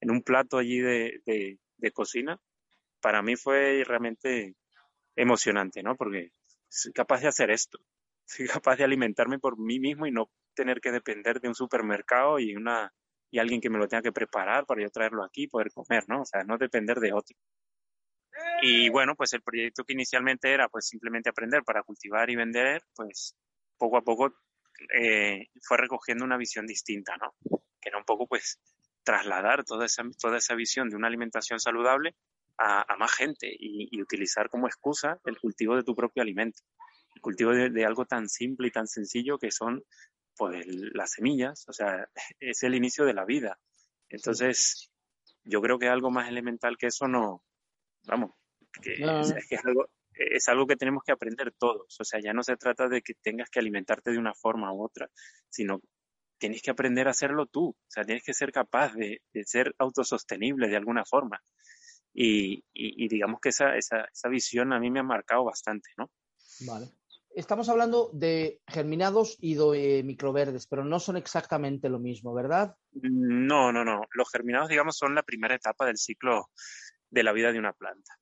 en 0.00 0.10
un 0.10 0.22
plato 0.22 0.58
allí 0.58 0.78
de, 0.78 1.20
de, 1.26 1.92
cocina, 1.92 2.38
para 3.00 3.22
mí 3.22 3.36
fue 3.36 3.82
realmente 3.84 4.54
emocionante, 5.16 5.82
¿no? 5.82 5.96
Porque 5.96 6.32
soy 6.68 6.92
capaz 6.92 7.20
de 7.20 7.28
hacer 7.28 7.50
esto. 7.50 7.78
Soy 8.30 8.46
capaz 8.46 8.76
de 8.76 8.84
alimentarme 8.84 9.38
por 9.38 9.58
mí 9.58 9.80
mismo 9.80 10.06
y 10.06 10.10
no 10.12 10.30
tener 10.54 10.82
que 10.82 10.92
depender 10.92 11.40
de 11.40 11.48
un 11.48 11.54
supermercado 11.54 12.38
y 12.38 12.54
una 12.54 12.92
y 13.30 13.38
alguien 13.38 13.60
que 13.60 13.70
me 13.70 13.78
lo 13.78 13.88
tenga 13.88 14.02
que 14.02 14.12
preparar 14.12 14.66
para 14.66 14.82
yo 14.82 14.90
traerlo 14.90 15.24
aquí 15.24 15.44
y 15.44 15.48
poder 15.48 15.70
comer, 15.72 16.04
¿no? 16.08 16.22
O 16.22 16.24
sea, 16.26 16.44
no 16.44 16.58
depender 16.58 16.98
de 16.98 17.14
otro. 17.14 17.34
Y 18.62 18.88
bueno, 18.88 19.14
pues 19.14 19.32
el 19.32 19.42
proyecto 19.42 19.84
que 19.84 19.92
inicialmente 19.92 20.52
era 20.52 20.68
pues 20.68 20.86
simplemente 20.86 21.30
aprender 21.30 21.62
para 21.62 21.82
cultivar 21.82 22.28
y 22.30 22.36
vender, 22.36 22.82
pues 22.94 23.36
poco 23.76 23.96
a 23.96 24.02
poco 24.02 24.34
eh, 24.94 25.46
fue 25.62 25.76
recogiendo 25.76 26.24
una 26.24 26.36
visión 26.36 26.66
distinta, 26.66 27.16
¿no? 27.16 27.34
Que 27.80 27.88
era 27.88 27.98
un 27.98 28.04
poco 28.04 28.26
pues 28.26 28.58
trasladar 29.04 29.64
toda 29.64 29.86
esa, 29.86 30.02
toda 30.20 30.38
esa 30.38 30.54
visión 30.54 30.90
de 30.90 30.96
una 30.96 31.06
alimentación 31.06 31.60
saludable 31.60 32.14
a, 32.58 32.96
más 32.98 33.12
gente 33.12 33.48
y, 33.56 34.02
utilizar 34.02 34.50
como 34.50 34.66
excusa 34.66 35.20
el 35.24 35.38
cultivo 35.38 35.76
de 35.76 35.84
tu 35.84 35.94
propio 35.94 36.22
alimento. 36.22 36.60
El 37.14 37.22
cultivo 37.22 37.52
de, 37.52 37.86
algo 37.86 38.04
tan 38.04 38.28
simple 38.28 38.68
y 38.68 38.70
tan 38.72 38.88
sencillo 38.88 39.38
que 39.38 39.50
son 39.50 39.84
pues 40.36 40.66
las 40.66 41.12
semillas, 41.12 41.64
o 41.68 41.72
sea, 41.72 42.08
es 42.40 42.62
el 42.64 42.74
inicio 42.74 43.04
de 43.04 43.14
la 43.14 43.24
vida. 43.24 43.58
Entonces, 44.08 44.90
yo 45.44 45.60
creo 45.60 45.78
que 45.78 45.88
algo 45.88 46.10
más 46.10 46.28
elemental 46.28 46.76
que 46.76 46.88
eso 46.88 47.08
no, 47.08 47.42
vamos, 48.06 48.32
es, 48.82 49.64
algo, 49.64 49.88
es 50.12 50.48
algo 50.48 50.66
que 50.66 50.76
tenemos 50.76 51.02
que 51.04 51.12
aprender 51.12 51.52
todos. 51.58 52.00
O 52.00 52.04
sea, 52.04 52.20
ya 52.20 52.32
no 52.32 52.42
se 52.42 52.56
trata 52.56 52.88
de 52.88 53.02
que 53.02 53.14
tengas 53.14 53.50
que 53.50 53.58
alimentarte 53.58 54.10
de 54.10 54.18
una 54.18 54.34
forma 54.34 54.72
u 54.72 54.84
otra, 54.84 55.08
sino 55.48 55.80
tienes 56.38 56.62
que 56.62 56.70
aprender 56.70 57.08
a 57.08 57.12
hacerlo 57.12 57.46
tú. 57.46 57.70
O 57.70 57.90
sea, 57.90 58.04
tienes 58.04 58.24
que 58.24 58.34
ser 58.34 58.52
capaz 58.52 58.94
de, 58.94 59.20
ser 59.44 59.74
autosostenible 59.78 60.68
de 60.68 60.76
alguna 60.76 61.04
forma. 61.04 61.42
y, 62.14 62.64
y, 62.72 63.08
digamos 63.08 63.40
que 63.40 63.50
esa, 63.50 63.76
esa, 63.76 64.04
esa 64.12 64.28
visión 64.28 64.72
a 64.72 64.80
mí 64.80 64.90
me 64.90 65.00
ha 65.00 65.04
marcado 65.04 65.44
bastante, 65.44 65.90
¿no? 65.96 66.10
Vale. 66.66 66.88
Estamos 67.30 67.68
hablando 67.68 68.10
de 68.12 68.62
germinados 68.66 69.36
y 69.40 69.54
de 69.54 70.02
microverdes, 70.02 70.66
pero 70.66 70.84
no 70.84 70.98
son 70.98 71.16
exactamente 71.16 71.88
lo 71.88 72.00
mismo, 72.00 72.34
¿verdad? 72.34 72.74
No, 72.92 73.70
no, 73.70 73.84
no. 73.84 74.00
Los 74.14 74.30
germinados, 74.30 74.68
digamos, 74.68 74.96
son 74.96 75.14
la 75.14 75.22
primera 75.22 75.54
etapa 75.54 75.86
del 75.86 75.98
ciclo 75.98 76.48
de 77.10 77.22
la 77.22 77.32
vida 77.32 77.52
de 77.52 77.58
una 77.58 77.72
planta. 77.72 78.18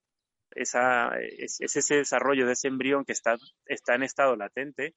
Esa, 0.51 1.11
es, 1.19 1.61
ese 1.61 1.97
desarrollo 1.97 2.47
de 2.47 2.53
ese 2.53 2.69
embrión 2.69 3.05
que 3.05 3.13
está, 3.13 3.37
está 3.67 3.95
en 3.95 4.05
estado 4.05 4.37
latente 4.37 4.95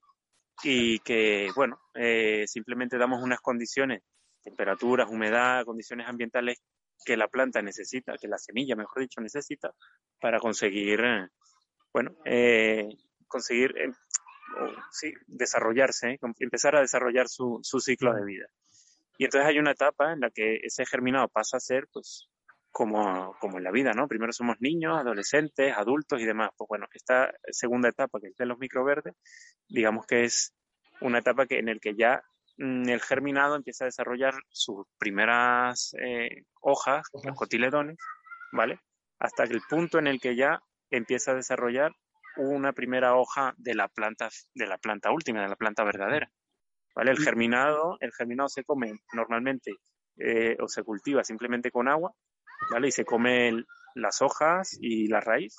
y 0.64 1.00
que, 1.00 1.50
bueno, 1.56 1.82
eh, 1.96 2.46
simplemente 2.48 2.98
damos 2.98 3.22
unas 3.22 3.40
condiciones, 3.40 4.04
temperaturas, 4.42 5.10
humedad, 5.10 5.66
condiciones 5.66 6.08
ambientales 6.08 6.62
que 7.06 7.18
la 7.18 7.28
planta 7.28 7.62
necesita, 7.62 8.18
que 8.18 8.28
la 8.28 8.38
semilla, 8.38 8.76
mejor 8.76 9.02
dicho, 9.02 9.22
necesita 9.22 9.72
para 10.20 10.40
conseguir, 10.40 11.02
bueno, 11.94 12.16
eh, 12.26 12.88
conseguir 13.28 13.74
eh, 13.78 13.92
sí, 14.92 15.14
desarrollarse, 15.28 16.20
empezar 16.40 16.76
a 16.76 16.82
desarrollar 16.82 17.28
su, 17.28 17.60
su 17.64 17.80
ciclo 17.80 18.14
de 18.14 18.26
vida. 18.26 18.48
Y 19.18 19.26
entonces 19.26 19.50
hay 19.50 19.60
una 19.60 19.72
etapa 19.72 20.14
en 20.14 20.22
la 20.22 20.30
que 20.30 20.58
ese 20.64 20.86
germinado 20.86 21.28
pasa 21.28 21.58
a 21.58 21.62
ser, 21.62 21.88
pues, 21.92 22.29
como, 22.72 23.36
como 23.40 23.58
en 23.58 23.64
la 23.64 23.72
vida, 23.72 23.94
¿no? 23.94 24.08
Primero 24.08 24.32
somos 24.32 24.58
niños, 24.60 24.98
adolescentes, 24.98 25.76
adultos 25.76 26.22
y 26.22 26.26
demás. 26.26 26.52
Pues 26.58 26.68
bueno, 26.68 26.88
esta 26.94 27.32
segunda 27.52 27.90
etapa 27.90 28.20
que 28.20 28.28
es 28.28 28.36
de 28.38 28.46
los 28.46 28.58
microverdes, 28.60 29.16
digamos 29.68 30.06
que 30.06 30.24
es 30.24 30.54
una 31.02 31.20
etapa 31.20 31.46
que, 31.46 31.60
en 31.60 31.68
la 31.68 31.76
que 31.76 31.96
ya 31.96 32.22
mm, 32.58 32.90
el 32.90 33.02
germinado 33.02 33.56
empieza 33.56 33.86
a 33.86 33.88
desarrollar 33.88 34.34
sus 34.50 34.86
primeras 34.98 35.96
eh, 36.00 36.44
hojas, 36.62 37.08
los 37.24 37.36
cotiledones, 37.36 37.98
¿vale? 38.52 38.80
Hasta 39.20 39.44
el 39.44 39.62
punto 39.70 40.00
en 40.00 40.08
el 40.08 40.20
que 40.20 40.36
ya 40.36 40.62
empieza 40.90 41.32
a 41.32 41.36
desarrollar 41.36 41.92
una 42.38 42.74
primera 42.74 43.16
hoja 43.16 43.54
de 43.58 43.76
la 43.76 43.88
planta, 43.88 44.30
de 44.54 44.68
la 44.68 44.78
planta 44.78 45.12
última, 45.12 45.42
de 45.42 45.50
la 45.50 45.56
planta 45.56 45.84
verdadera. 45.84 46.32
¿Vale? 46.96 47.12
El 47.12 47.20
germinado, 47.20 47.98
el 48.02 48.12
germinado 48.12 48.50
se 48.50 48.64
come 48.64 48.94
normalmente 49.14 49.74
eh, 50.18 50.58
o 50.60 50.68
se 50.68 50.84
cultiva 50.84 51.24
simplemente 51.24 51.72
con 51.72 51.88
agua, 51.88 52.14
¿vale? 52.72 52.90
Y 52.90 52.92
se 52.92 53.06
come 53.06 53.64
las 53.96 54.22
hojas 54.22 54.78
y 54.82 55.08
la 55.08 55.20
raíz 55.20 55.58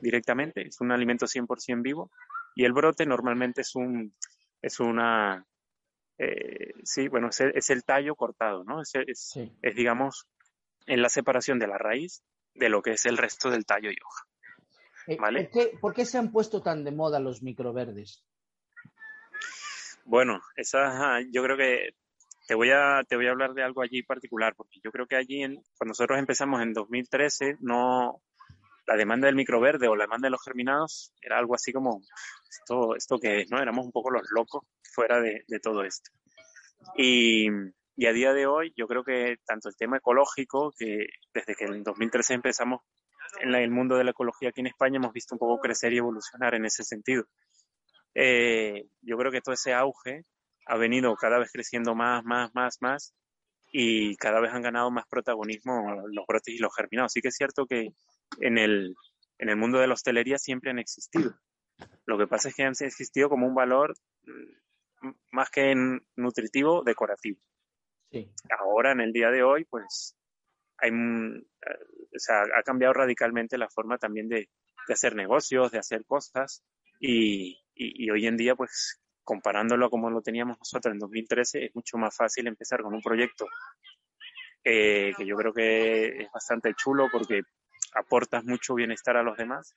directamente. 0.00 0.66
Es 0.66 0.80
un 0.80 0.92
alimento 0.92 1.26
100% 1.26 1.82
vivo. 1.82 2.10
Y 2.54 2.64
el 2.64 2.72
brote 2.72 3.06
normalmente 3.06 3.60
es 3.60 3.74
un, 3.74 4.14
es 4.60 4.80
una, 4.80 5.46
eh, 6.18 6.72
sí, 6.82 7.08
bueno, 7.08 7.28
es 7.30 7.70
el, 7.70 7.84
tallo 7.84 8.16
cortado, 8.16 8.64
¿no? 8.64 8.82
Es, 8.82 8.92
es, 8.94 9.38
es, 9.62 9.74
digamos, 9.76 10.28
en 10.86 11.02
la 11.02 11.08
separación 11.08 11.58
de 11.58 11.68
la 11.68 11.78
raíz 11.78 12.24
de 12.54 12.68
lo 12.68 12.82
que 12.82 12.92
es 12.92 13.06
el 13.06 13.16
resto 13.16 13.50
del 13.50 13.64
tallo 13.64 13.90
y 13.90 13.96
hoja. 14.04 14.24
Eh, 15.06 15.16
¿por, 15.80 15.94
qué, 15.94 16.04
se 16.04 16.18
han 16.18 16.30
puesto 16.30 16.60
tan 16.60 16.84
de 16.84 16.90
moda 16.90 17.18
los 17.18 17.42
microverdes? 17.42 18.24
Bueno, 20.04 20.40
esa, 20.56 21.20
yo 21.30 21.42
creo 21.42 21.56
que 21.56 21.94
te 22.48 22.54
voy 22.54 22.70
a 22.70 23.04
te 23.06 23.14
voy 23.14 23.26
a 23.26 23.30
hablar 23.30 23.52
de 23.52 23.62
algo 23.62 23.82
allí 23.82 24.02
particular 24.02 24.54
porque 24.56 24.80
yo 24.82 24.90
creo 24.90 25.06
que 25.06 25.16
allí 25.16 25.42
en, 25.42 25.56
cuando 25.76 25.90
nosotros 25.90 26.18
empezamos 26.18 26.62
en 26.62 26.72
2013 26.72 27.58
no 27.60 28.22
la 28.86 28.96
demanda 28.96 29.26
del 29.26 29.36
microverde 29.36 29.86
o 29.86 29.94
la 29.94 30.04
demanda 30.04 30.26
de 30.26 30.30
los 30.30 30.42
germinados 30.42 31.12
era 31.20 31.38
algo 31.38 31.54
así 31.54 31.74
como 31.74 32.00
esto 32.48 32.96
esto 32.96 33.18
que 33.18 33.42
es 33.42 33.50
no 33.50 33.60
éramos 33.60 33.84
un 33.84 33.92
poco 33.92 34.10
los 34.10 34.26
locos 34.34 34.64
fuera 34.94 35.20
de, 35.20 35.44
todo 35.62 35.84
esto 35.84 36.10
y, 36.96 37.48
y, 37.96 38.06
a 38.06 38.12
día 38.12 38.32
de 38.32 38.46
hoy 38.46 38.72
yo 38.74 38.86
creo 38.86 39.04
que 39.04 39.36
tanto 39.46 39.68
el 39.68 39.76
tema 39.76 39.98
ecológico 39.98 40.72
que 40.76 41.06
desde 41.34 41.54
que 41.54 41.66
en 41.66 41.82
2013 41.82 42.32
empezamos 42.32 42.80
en 43.40 43.54
el 43.54 43.70
mundo 43.70 43.96
de 43.96 44.04
la 44.04 44.12
ecología 44.12 44.48
aquí 44.48 44.62
en 44.62 44.68
España 44.68 44.96
hemos 44.96 45.12
visto 45.12 45.34
un 45.34 45.38
poco 45.38 45.60
crecer 45.60 45.92
y 45.92 45.98
evolucionar 45.98 46.54
en 46.54 46.64
ese 46.64 46.82
sentido. 46.82 47.24
Eh, 48.14 48.86
yo 49.02 49.18
creo 49.18 49.30
que 49.30 49.42
todo 49.42 49.54
ese 49.54 49.74
auge 49.74 50.24
ha 50.68 50.76
venido 50.76 51.14
cada 51.16 51.38
vez 51.38 51.50
creciendo 51.52 51.94
más, 51.94 52.24
más, 52.24 52.54
más, 52.54 52.78
más 52.80 53.14
y 53.72 54.16
cada 54.16 54.40
vez 54.40 54.52
han 54.52 54.62
ganado 54.62 54.90
más 54.90 55.06
protagonismo 55.08 56.06
los 56.08 56.26
brotes 56.26 56.54
y 56.54 56.58
los 56.58 56.74
germinados. 56.74 57.12
Sí 57.12 57.20
que 57.20 57.28
es 57.28 57.36
cierto 57.36 57.66
que 57.66 57.88
en 58.40 58.58
el, 58.58 58.94
en 59.38 59.48
el 59.48 59.56
mundo 59.56 59.78
de 59.78 59.86
la 59.86 59.94
hostelería 59.94 60.38
siempre 60.38 60.70
han 60.70 60.78
existido. 60.78 61.34
Lo 62.06 62.18
que 62.18 62.26
pasa 62.26 62.48
es 62.48 62.54
que 62.54 62.64
han 62.64 62.74
existido 62.78 63.28
como 63.28 63.46
un 63.46 63.54
valor 63.54 63.94
mm, 64.24 65.10
más 65.32 65.50
que 65.50 65.74
nutritivo, 66.16 66.82
decorativo. 66.84 67.40
Ahora, 68.58 68.92
en 68.92 69.00
el 69.00 69.12
día 69.12 69.30
de 69.30 69.42
hoy, 69.42 69.64
pues 69.66 70.16
hay, 70.78 70.90
o 70.90 72.18
sea, 72.18 72.42
ha 72.58 72.62
cambiado 72.62 72.94
radicalmente 72.94 73.58
la 73.58 73.68
forma 73.68 73.98
también 73.98 74.28
de, 74.28 74.48
de 74.86 74.94
hacer 74.94 75.14
negocios, 75.14 75.70
de 75.70 75.78
hacer 75.78 76.04
cosas 76.06 76.64
y, 77.00 77.58
y, 77.74 78.10
hoy 78.10 78.26
en 78.26 78.36
día, 78.36 78.54
pues 78.56 79.00
comparándolo 79.28 79.90
como 79.90 80.08
lo 80.08 80.22
teníamos 80.22 80.56
nosotros 80.58 80.90
en 80.90 80.98
2013, 80.98 81.66
es 81.66 81.74
mucho 81.74 81.98
más 81.98 82.16
fácil 82.16 82.46
empezar 82.46 82.80
con 82.80 82.94
un 82.94 83.02
proyecto 83.02 83.46
que 84.64 85.26
yo 85.26 85.36
creo 85.36 85.52
que 85.52 86.22
es 86.22 86.32
bastante 86.32 86.72
chulo 86.74 87.08
porque 87.12 87.42
aportas 87.94 88.42
mucho 88.44 88.74
bienestar 88.74 89.18
a 89.18 89.22
los 89.22 89.36
demás 89.36 89.74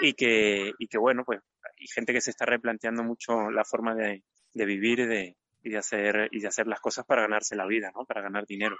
y 0.00 0.14
que, 0.14 0.70
y 0.78 0.86
que 0.86 0.98
bueno, 0.98 1.24
pues 1.24 1.40
hay 1.80 1.86
gente 1.92 2.12
que 2.12 2.20
se 2.20 2.30
está 2.30 2.44
replanteando 2.44 3.02
mucho 3.02 3.50
la 3.50 3.64
forma 3.64 3.96
de, 3.96 4.22
de 4.52 4.64
vivir 4.64 5.00
y 5.00 5.06
de, 5.06 5.36
y 5.64 5.70
de, 5.70 5.78
hacer, 5.78 6.28
y 6.30 6.38
de 6.38 6.46
hacer 6.46 6.68
las 6.68 6.80
cosas 6.80 7.04
para 7.04 7.22
ganarse 7.22 7.56
la 7.56 7.66
vida, 7.66 7.90
¿no? 7.92 8.04
Para 8.04 8.22
ganar 8.22 8.46
dinero. 8.46 8.76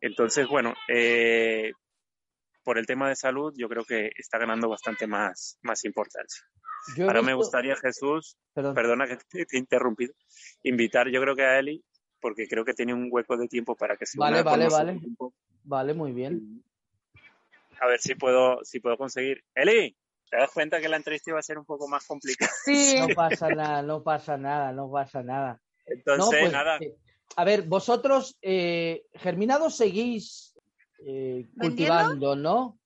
Entonces, 0.00 0.48
bueno, 0.48 0.72
eh, 0.88 1.72
por 2.64 2.78
el 2.78 2.86
tema 2.86 3.08
de 3.08 3.16
salud, 3.16 3.52
yo 3.56 3.68
creo 3.68 3.84
que 3.84 4.10
está 4.16 4.38
ganando 4.38 4.68
bastante 4.68 5.06
más, 5.06 5.58
más 5.62 5.84
importancia. 5.84 6.44
Ahora 7.00 7.22
me 7.22 7.34
gustaría, 7.34 7.76
Jesús, 7.76 8.36
perdona 8.54 9.06
que 9.06 9.16
te, 9.16 9.46
he 9.50 9.58
interrumpido, 9.58 10.14
invitar 10.62 11.08
yo 11.08 11.20
creo 11.20 11.36
que 11.36 11.44
a 11.44 11.58
Eli, 11.58 11.84
porque 12.20 12.46
creo 12.48 12.64
que 12.64 12.74
tiene 12.74 12.94
un 12.94 13.08
hueco 13.10 13.36
de 13.36 13.48
tiempo 13.48 13.76
para 13.76 13.96
que 13.96 14.06
se 14.06 14.18
Vale, 14.18 14.42
vale, 14.42 14.68
vale. 14.68 15.00
Vale, 15.64 15.94
muy 15.94 16.12
bien. 16.12 16.64
A 17.80 17.86
ver 17.86 18.00
si 18.00 18.14
puedo, 18.14 18.64
si 18.64 18.80
puedo 18.80 18.96
conseguir. 18.96 19.44
Eli, 19.54 19.96
¿te 20.28 20.36
das 20.36 20.50
cuenta 20.50 20.80
que 20.80 20.88
la 20.88 20.96
entrevista 20.96 21.30
iba 21.30 21.38
a 21.38 21.42
ser 21.42 21.58
un 21.58 21.64
poco 21.64 21.88
más 21.88 22.06
complicada? 22.06 22.50
Sí. 22.64 22.96
No 22.98 23.08
pasa 23.14 23.48
nada, 23.48 23.82
no 23.82 24.02
pasa 24.02 24.36
nada, 24.36 24.72
no 24.72 24.90
pasa 24.90 25.22
nada. 25.22 25.60
Entonces, 25.86 26.40
pues, 26.40 26.52
nada. 26.52 26.78
Eh, 26.78 26.96
a 27.36 27.44
ver, 27.44 27.62
vosotros, 27.62 28.36
eh, 28.42 29.04
germinados 29.14 29.76
seguís 29.76 30.51
eh, 31.06 31.48
cultivando, 31.58 32.36
¿no? 32.36 32.78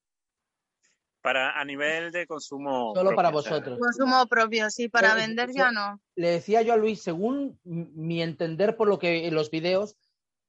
Para 1.21 1.59
a 1.59 1.65
nivel 1.65 2.11
de 2.11 2.25
consumo. 2.25 2.93
Solo 2.95 3.15
para 3.15 3.31
vosotros. 3.31 3.79
Consumo 3.79 4.25
propio, 4.27 4.69
sí, 4.69 4.87
para 4.87 5.13
vender 5.13 5.51
ya 5.51 5.71
no. 5.71 5.99
Le 6.15 6.29
decía 6.29 6.61
yo 6.61 6.73
a 6.73 6.77
Luis, 6.77 7.01
según 7.01 7.59
mi 7.63 8.21
entender 8.21 8.77
por 8.77 8.87
lo 8.87 8.97
que 8.99 9.27
en 9.27 9.35
los 9.35 9.51
videos, 9.51 9.97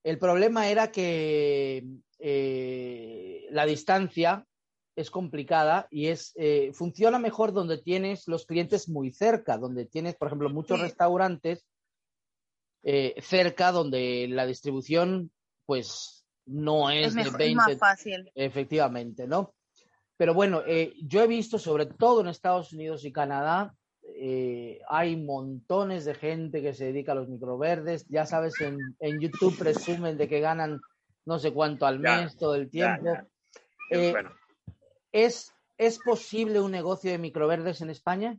el 0.05 0.19
problema 0.19 0.69
era 0.69 0.93
que 0.93 1.85
eh, 2.19 3.47
la 3.51 3.67
distancia 3.67 4.47
es 4.95 5.11
complicada 5.11 5.87
y 5.91 6.09
es 6.09 6.35
funciona 6.73 7.19
mejor 7.19 7.53
donde 7.53 7.79
tienes 7.79 8.27
los 8.27 8.47
clientes 8.47 8.89
muy 8.89 9.13
cerca, 9.13 9.57
donde 9.57 9.87
tienes, 9.87 10.17
por 10.17 10.29
ejemplo, 10.29 10.51
muchos 10.51 10.81
restaurantes 10.81 11.65
eh, 12.85 13.21
cerca 13.21 13.73
donde 13.73 14.29
la 14.29 14.47
distribución 14.47 15.33
pues 15.67 16.18
no 16.49 16.91
es, 16.91 17.15
de 17.15 17.31
20. 17.31 17.55
más 17.55 17.79
fácil. 17.79 18.31
Efectivamente, 18.35 19.27
¿no? 19.27 19.55
Pero 20.17 20.35
bueno, 20.35 20.63
eh, 20.67 20.95
yo 21.03 21.23
he 21.23 21.27
visto 21.27 21.59
sobre 21.59 21.87
todo 21.87 22.23
en 22.23 22.29
Estados 22.29 22.73
Unidos 22.73 23.05
y 23.05 23.13
Canadá, 23.13 23.75
eh, 24.17 24.81
hay 24.89 25.17
montones 25.17 26.05
de 26.05 26.15
gente 26.15 26.61
que 26.63 26.75
se 26.75 26.87
dedica 26.87 27.13
a 27.13 27.15
los 27.15 27.29
microverdes. 27.29 28.07
Ya 28.09 28.27
sabes, 28.27 28.55
en, 28.61 29.21
YouTube 29.21 29.57
presumen 29.57 30.17
de 30.17 30.29
que 30.29 30.41
ganan 30.41 30.81
no 31.25 31.39
sé 31.39 31.53
cuánto 31.53 31.87
al 31.87 32.01
mes 32.01 32.37
todo 32.37 32.55
el 32.55 32.71
tiempo. 32.71 33.13
¿es, 35.13 35.53
¿Es 35.77 35.99
posible 36.01 36.61
un 36.61 36.73
negocio 36.73 37.11
de 37.11 37.19
microverdes 37.19 37.81
en 37.83 37.91
España? 37.91 38.37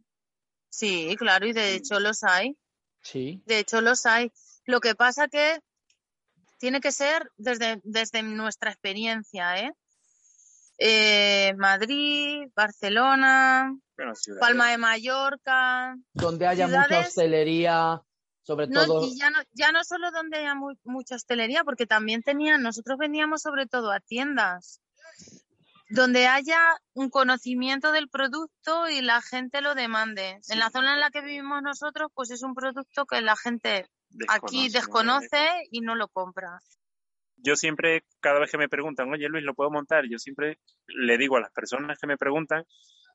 Sí, 0.70 1.16
claro, 1.18 1.48
y 1.48 1.54
de 1.54 1.76
hecho 1.76 2.00
los 2.00 2.24
hay. 2.24 2.58
Sí. 3.02 3.42
De 3.46 3.60
hecho, 3.60 3.82
los 3.82 4.06
hay. 4.06 4.32
Lo 4.66 4.82
que 4.82 4.96
pasa 4.96 5.28
que 5.28 5.60
tiene 6.60 6.82
que 6.82 6.92
ser 6.92 7.32
desde, 7.38 7.82
desde 7.84 8.22
nuestra 8.22 8.72
experiencia, 8.72 9.58
¿eh? 9.60 9.74
eh 10.78 11.54
Madrid, 11.58 12.50
Barcelona, 12.56 13.76
Palma 14.40 14.72
de 14.72 14.78
Mallorca. 14.78 15.96
Donde 16.14 16.48
haya 16.48 16.68
mucha 16.68 17.00
hostelería, 17.00 18.02
sobre 18.44 18.68
todo. 18.68 19.04
Y 19.04 19.18
ya 19.18 19.30
no, 19.30 19.40
ya 19.54 19.72
no 19.72 19.84
solo 19.84 20.12
donde 20.12 20.38
haya 20.38 20.56
mucha 20.84 21.16
hostelería, 21.16 21.64
porque 21.64 21.88
también 21.88 22.22
tenían, 22.22 22.62
nosotros 22.62 22.98
vendíamos 22.98 23.42
sobre 23.42 23.66
todo 23.66 23.92
a 23.92 24.00
tiendas 24.00 24.82
donde 25.90 26.28
haya 26.28 26.60
un 26.94 27.10
conocimiento 27.10 27.92
del 27.92 28.10
producto 28.10 28.88
y 28.90 29.02
la 29.02 29.22
gente 29.22 29.62
lo 29.62 29.74
demande. 29.74 30.40
En 30.50 30.60
la 30.60 30.70
zona 30.70 30.94
en 30.94 31.00
la 31.00 31.10
que 31.10 31.22
vivimos 31.22 31.64
nosotros, 31.64 32.12
pues 32.14 32.30
es 32.30 32.44
un 32.44 32.54
producto 32.54 33.06
que 33.06 33.22
la 33.22 33.36
gente 33.36 33.88
aquí 34.28 34.70
desconoce 34.70 35.68
y 35.72 35.82
no 35.82 35.96
lo 35.96 36.08
compra. 36.08 36.60
yo 37.38 37.56
siempre, 37.56 38.04
cada 38.20 38.40
vez 38.40 38.52
que 38.52 38.58
me 38.58 38.70
preguntan, 38.70 39.12
oye 39.12 39.30
Luis, 39.30 39.44
¿lo 39.44 39.54
puedo 39.54 39.72
montar? 39.72 40.06
Yo 40.10 40.18
siempre 40.18 40.60
le 40.88 41.18
digo 41.18 41.38
a 41.38 41.42
las 41.42 41.52
personas 41.52 41.98
que 42.00 42.08
me 42.08 42.18
preguntan, 42.18 42.66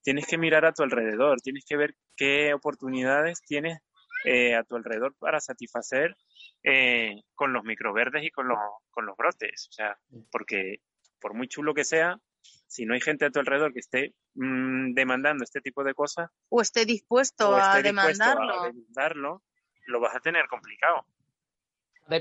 tienes 0.02 0.26
que 0.26 0.38
mirar 0.38 0.64
a 0.64 0.72
tu 0.72 0.83
alrededor, 0.83 1.40
tienes 1.40 1.64
que 1.66 1.76
ver 1.76 1.94
qué 2.16 2.54
oportunidades 2.54 3.40
tienes 3.42 3.78
eh, 4.24 4.54
a 4.54 4.62
tu 4.64 4.76
alrededor 4.76 5.14
para 5.18 5.40
satisfacer 5.40 6.16
eh, 6.62 7.22
con 7.35 7.52
los 7.52 7.64
microverdes 7.64 8.24
y 8.24 8.30
con 8.30 8.48
los, 8.48 8.59
con 8.90 9.07
los 9.07 9.16
brotes. 9.16 9.68
O 9.68 9.72
sea, 9.72 9.98
porque 10.30 10.76
por 11.20 11.35
muy 11.35 11.48
chulo 11.48 11.74
que 11.74 11.85
sea, 11.85 12.18
si 12.66 12.87
no 12.87 12.94
hay 12.94 13.00
gente 13.00 13.24
a 13.24 13.30
tu 13.30 13.40
alrededor 13.40 13.72
que 13.72 13.80
esté 13.80 14.14
mm, 14.35 14.94
demandando 14.94 15.44
este 15.44 15.61
tipo 15.61 15.85
de 15.85 15.94
cosas 15.94 16.30
o 16.48 16.61
esté 16.61 16.85
dispuesto, 16.85 17.54
a, 17.54 17.80
demandarlo. 17.83 18.64
demandarlo, 18.64 19.42
lo 19.87 20.01
vas 20.01 20.14
a 20.14 20.20
tener 20.20 20.47
complicado. 20.49 21.05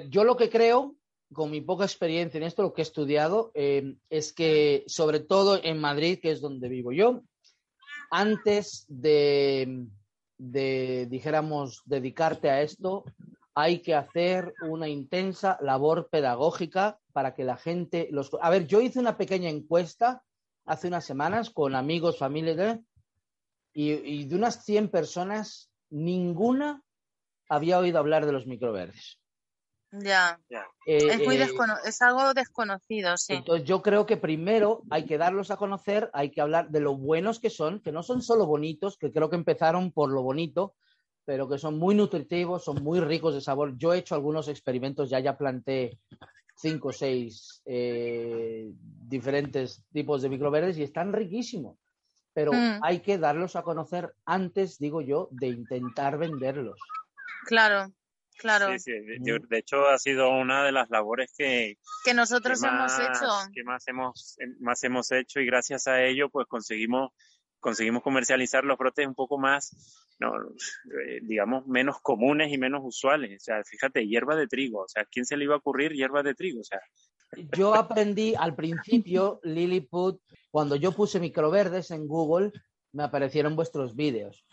Yo 0.09 0.23
lo 0.23 0.37
que 0.37 0.49
creo, 0.49 0.95
con 1.33 1.51
mi 1.51 1.61
poca 1.61 1.83
experiencia 1.83 2.37
en 2.37 2.43
esto, 2.43 2.61
lo 2.61 2.73
que 2.73 2.81
he 2.81 2.83
estudiado, 2.83 3.51
eh, 3.53 3.95
es 4.09 4.33
que 4.33 4.83
sobre 4.87 5.19
todo 5.19 5.59
en 5.61 5.79
Madrid, 5.79 6.19
que 6.21 6.31
es 6.31 6.41
donde 6.41 6.69
vivo 6.69 6.91
yo, 6.91 7.21
antes 8.09 8.85
de, 8.87 9.85
de, 10.37 11.07
dijéramos, 11.09 11.81
dedicarte 11.85 12.49
a 12.49 12.61
esto, 12.61 13.03
hay 13.55 13.81
que 13.81 13.95
hacer 13.95 14.53
una 14.67 14.87
intensa 14.87 15.57
labor 15.61 16.09
pedagógica 16.09 16.99
para 17.11 17.33
que 17.35 17.43
la 17.43 17.57
gente 17.57 18.07
los... 18.11 18.31
A 18.41 18.49
ver, 18.49 18.67
yo 18.67 18.81
hice 18.81 18.99
una 18.99 19.17
pequeña 19.17 19.49
encuesta 19.49 20.23
hace 20.65 20.87
unas 20.87 21.05
semanas 21.05 21.49
con 21.49 21.75
amigos, 21.75 22.17
familia, 22.17 22.79
y, 23.73 24.25
de 24.25 24.35
unas 24.35 24.63
100 24.63 24.89
personas, 24.89 25.71
ninguna 25.89 26.83
había 27.49 27.79
oído 27.79 27.99
hablar 27.99 28.25
de 28.25 28.31
los 28.31 28.47
microverdes. 28.47 29.19
Ya. 29.91 30.39
Eh, 30.87 30.97
es, 31.11 31.23
muy 31.23 31.35
eh, 31.35 31.47
es 31.85 32.01
algo 32.01 32.33
desconocido, 32.33 33.15
sí. 33.15 33.33
Entonces 33.33 33.67
yo 33.67 33.83
creo 33.83 34.07
que 34.07 34.17
primero 34.17 34.81
hay 34.89 35.05
que 35.05 35.19
darlos 35.19 35.51
a 35.51 35.57
conocer, 35.57 36.09
hay 36.13 36.31
que 36.31 36.41
hablar 36.41 36.69
de 36.69 36.79
lo 36.79 36.97
buenos 36.97 37.39
que 37.39 37.51
son, 37.51 37.79
que 37.79 37.91
no 37.91 38.01
son 38.01 38.23
solo 38.23 38.47
bonitos, 38.47 38.97
que 38.97 39.11
creo 39.11 39.29
que 39.29 39.35
empezaron 39.35 39.91
por 39.91 40.09
lo 40.11 40.23
bonito, 40.23 40.73
pero 41.25 41.47
que 41.47 41.59
son 41.59 41.77
muy 41.77 41.93
nutritivos, 41.93 42.63
son 42.63 42.83
muy 42.83 43.01
ricos 43.01 43.35
de 43.35 43.41
sabor. 43.41 43.77
Yo 43.77 43.93
he 43.93 43.99
hecho 43.99 44.15
algunos 44.15 44.47
experimentos, 44.47 45.11
ya 45.11 45.19
ya 45.19 45.37
planté 45.37 45.99
cinco 46.55 46.89
o 46.89 46.93
seis 46.93 47.61
eh, 47.65 48.71
diferentes 48.73 49.83
tipos 49.91 50.21
de 50.23 50.29
microverdes 50.29 50.77
y 50.77 50.83
están 50.83 51.13
riquísimos. 51.13 51.77
Pero 52.33 52.51
mm. 52.51 52.79
hay 52.81 53.01
que 53.01 53.19
darlos 53.19 53.55
a 53.55 53.61
conocer 53.61 54.15
antes, 54.25 54.79
digo 54.79 55.01
yo, 55.01 55.27
de 55.31 55.49
intentar 55.49 56.17
venderlos. 56.17 56.79
Claro, 57.45 57.91
claro. 58.37 58.71
Sí, 58.73 58.79
sí. 58.79 58.91
De, 59.19 59.57
hecho, 59.57 59.87
ha 59.87 59.97
sido 59.97 60.29
una 60.29 60.63
de 60.63 60.71
las 60.71 60.89
labores 60.89 61.33
que, 61.37 61.77
que 62.03 62.13
nosotros 62.13 62.61
hemos 62.63 62.93
hecho. 62.99 63.27
Que 63.53 63.63
más 63.63 63.87
hemos, 63.87 64.37
más 64.59 64.83
hemos 64.83 65.11
hecho 65.11 65.39
y 65.39 65.45
gracias 65.45 65.87
a 65.87 66.03
ello, 66.03 66.29
pues 66.29 66.47
conseguimos 66.47 67.11
conseguimos 67.63 68.03
comercializar 68.03 68.63
los 68.65 68.77
brotes 68.77 69.07
un 69.07 69.15
poco 69.15 69.39
más, 69.39 70.05
no, 70.19 70.33
eh, 70.35 71.19
digamos, 71.23 71.65
menos 71.65 71.99
comunes 72.01 72.51
y 72.51 72.57
menos 72.59 72.81
usuales. 72.83 73.41
O 73.41 73.43
sea, 73.43 73.63
fíjate, 73.63 74.05
hierba 74.05 74.35
de 74.35 74.47
trigo. 74.47 74.81
O 74.81 74.87
sea, 74.87 75.05
¿quién 75.05 75.25
se 75.25 75.37
le 75.37 75.45
iba 75.45 75.55
a 75.55 75.59
ocurrir 75.59 75.93
hierba 75.93 76.21
de 76.21 76.35
trigo? 76.35 76.59
O 76.59 76.63
sea. 76.63 76.81
Yo 77.57 77.73
aprendí 77.73 78.35
al 78.37 78.53
principio, 78.53 79.39
Lilliput, 79.43 80.21
cuando 80.51 80.75
yo 80.75 80.91
puse 80.91 81.19
microverdes 81.19 81.89
en 81.89 82.05
Google, 82.05 82.51
me 82.91 83.03
aparecieron 83.03 83.55
vuestros 83.55 83.95
vídeos. 83.95 84.45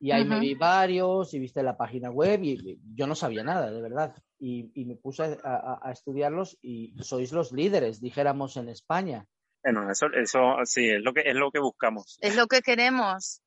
Y 0.00 0.10
ahí 0.10 0.24
me 0.24 0.40
vi 0.40 0.54
varios 0.54 1.32
y 1.34 1.38
viste 1.38 1.62
la 1.62 1.76
página 1.76 2.10
web 2.10 2.42
y 2.42 2.78
yo 2.94 3.06
no 3.06 3.14
sabía 3.14 3.42
nada, 3.42 3.70
de 3.70 3.80
verdad. 3.80 4.14
Y, 4.38 4.84
me 4.84 4.96
puse 4.96 5.38
a, 5.42 5.90
estudiarlos 5.92 6.58
y 6.60 6.94
sois 7.02 7.32
los 7.32 7.52
líderes, 7.52 8.00
dijéramos, 8.00 8.56
en 8.56 8.68
España. 8.68 9.26
Bueno, 9.64 9.90
eso, 9.90 10.06
eso 10.12 10.56
sí, 10.64 10.88
es 10.90 11.02
lo 11.02 11.12
que 11.12 11.22
es 11.24 11.34
lo 11.34 11.50
que 11.50 11.58
buscamos. 11.58 12.18
Es 12.20 12.36
lo 12.36 12.46
que 12.46 12.62
queremos. 12.62 13.40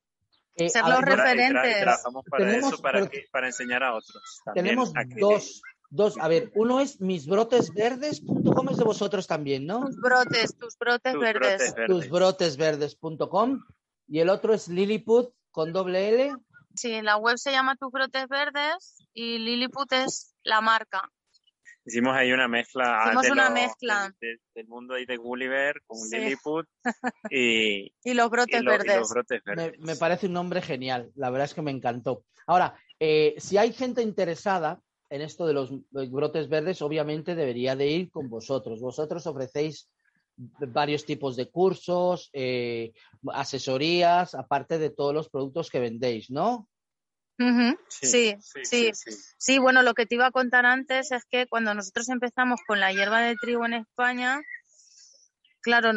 Eh, 0.56 0.70
ser 0.70 0.84
los 0.84 1.02
referentes. 1.02 1.82
trabajamos 1.82 2.26
para 2.30 2.56
eso, 2.56 2.78
para, 2.82 3.10
para 3.32 3.48
enseñar 3.48 3.84
a 3.84 3.96
otros. 3.96 4.42
tenemos 4.54 4.92
dos, 5.18 5.62
dos. 5.90 6.18
A 6.20 6.28
ver, 6.28 6.52
uno 6.56 6.82
es 6.82 7.00
misbrotesverdes.com, 7.00 8.70
es 8.70 8.78
de 8.78 8.84
vosotros 8.84 9.28
también, 9.28 9.66
¿no? 9.66 9.86
Tus 9.86 9.96
brotes, 9.96 10.58
tus 10.58 10.78
brotes 10.78 11.18
verdes. 11.18 11.76
Tusbrotesverdes.com. 11.88 13.64
Y 14.08 14.20
el 14.20 14.30
otro 14.30 14.54
es 14.54 14.68
Lilliput 14.68 15.32
con 15.52 15.74
doble 15.74 16.10
L. 16.10 16.36
Sí, 16.76 17.02
la 17.02 17.18
web 17.18 17.38
se 17.38 17.52
llama 17.52 17.76
Tus 17.76 17.92
Brotes 17.92 18.28
Verdes 18.28 18.98
y 19.14 19.40
Lilliput 19.40 19.92
es 19.94 20.36
la 20.44 20.62
marca 20.62 21.10
hicimos 21.90 22.16
ahí 22.16 22.32
una 22.32 22.48
mezcla, 22.48 23.04
hicimos 23.06 23.30
una 23.30 23.50
mezcla. 23.50 24.14
del 24.20 24.68
mundo 24.68 24.94
ahí 24.94 25.06
de 25.06 25.18
Gulliver 25.18 25.82
con 25.86 25.98
Lilliput 26.10 26.68
y, 27.32 27.92
y, 28.04 28.14
los 28.14 28.30
brotes 28.30 28.64
verdes. 28.64 29.10
Me, 29.80 29.96
parece 29.96 30.28
un 30.28 30.34
nombre 30.34 30.62
genial, 30.62 31.12
la 31.16 31.30
verdad 31.30 31.46
es 31.46 31.54
que 31.54 31.62
me 31.62 31.72
encantó. 31.72 32.24
Ahora, 32.48 32.76
eh, 33.00 33.36
si 33.38 33.58
hay 33.58 33.74
gente 33.74 34.02
interesada 34.02 34.82
en 35.10 35.22
esto 35.22 35.48
de 35.48 35.54
los, 35.54 35.72
brotes 35.92 36.50
verdes, 36.50 36.82
obviamente 36.82 37.36
debería 37.36 37.76
de 37.76 37.88
ir 37.88 38.12
con 38.12 38.30
vosotros. 38.30 38.80
Vosotros 38.80 39.26
ofrecéis 39.26 39.90
varios 40.39 41.06
tipos 41.06 41.36
de 41.36 41.49
cursos, 41.49 42.30
eh, 42.34 42.93
asesorías, 43.34 44.36
aparte 44.36 44.78
de 44.78 44.89
todos 44.89 45.13
los 45.13 45.30
productos 45.30 45.69
que 45.69 45.80
vendéis, 45.80 46.30
¿no? 46.30 46.67
sí, 47.89 48.36
sí, 48.63 48.91
sí, 49.38 49.60
bueno, 49.60 49.82
lo 49.82 49.93
que 49.93 50.06
te 50.06 50.15
iba 50.15 50.25
a 50.25 50.32
contar 50.32 50.65
antes 50.65 51.12
es 51.12 51.23
que 51.25 51.47
cuando 51.47 51.73
nosotros 51.73 52.10
empezamos 52.10 52.60
con 52.67 52.82
la 52.82 52.91
hierba 52.91 53.21
de 53.21 53.36
trigo 53.36 53.65
en 53.65 53.75
España, 53.75 54.41
claro, 55.62 55.91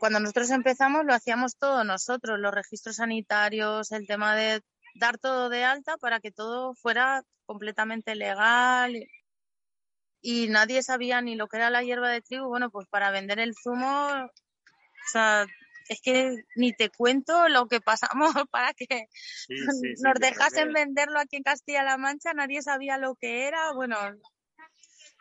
cuando 0.00 0.18
nosotros 0.18 0.50
empezamos 0.50 1.04
lo 1.04 1.14
hacíamos 1.14 1.56
todo 1.56 1.84
nosotros, 1.84 2.40
los 2.40 2.52
registros 2.52 2.96
sanitarios, 2.96 3.92
el 3.92 4.08
tema 4.08 4.34
de 4.34 4.60
dar 4.96 5.18
todo 5.18 5.48
de 5.48 5.64
alta 5.64 5.96
para 5.98 6.18
que 6.18 6.32
todo 6.32 6.74
fuera 6.74 7.22
completamente 7.46 8.16
legal 8.16 8.96
y 10.20 10.48
nadie 10.48 10.82
sabía 10.82 11.20
ni 11.20 11.36
lo 11.36 11.46
que 11.46 11.58
era 11.58 11.70
la 11.70 11.82
hierba 11.82 12.10
de 12.10 12.20
trigo, 12.20 12.48
bueno, 12.48 12.70
pues 12.70 12.86
para 12.88 13.10
vender 13.10 13.38
el 13.38 13.54
zumo, 13.54 14.08
o 14.08 15.10
sea, 15.12 15.46
es 15.88 16.00
que 16.02 16.36
ni 16.56 16.72
te 16.72 16.90
cuento 16.90 17.48
lo 17.48 17.66
que 17.66 17.80
pasamos 17.80 18.32
para 18.50 18.74
que 18.74 19.06
nos 19.48 20.14
dejasen 20.20 20.72
venderlo 20.72 21.18
aquí 21.20 21.36
en 21.36 21.42
Castilla-La 21.42 21.96
Mancha, 21.96 22.32
nadie 22.34 22.62
sabía 22.62 22.98
lo 22.98 23.14
que 23.14 23.46
era, 23.46 23.72
bueno, 23.72 23.96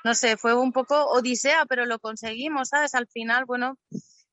no 0.04 0.14
sé, 0.14 0.38
fue 0.38 0.54
un 0.54 0.72
poco 0.72 1.06
odisea, 1.06 1.66
pero 1.66 1.86
lo 1.86 2.00
conseguimos, 2.00 2.70
¿sabes? 2.70 2.96
Al 2.96 3.08
final, 3.08 3.46
bueno, 3.46 3.78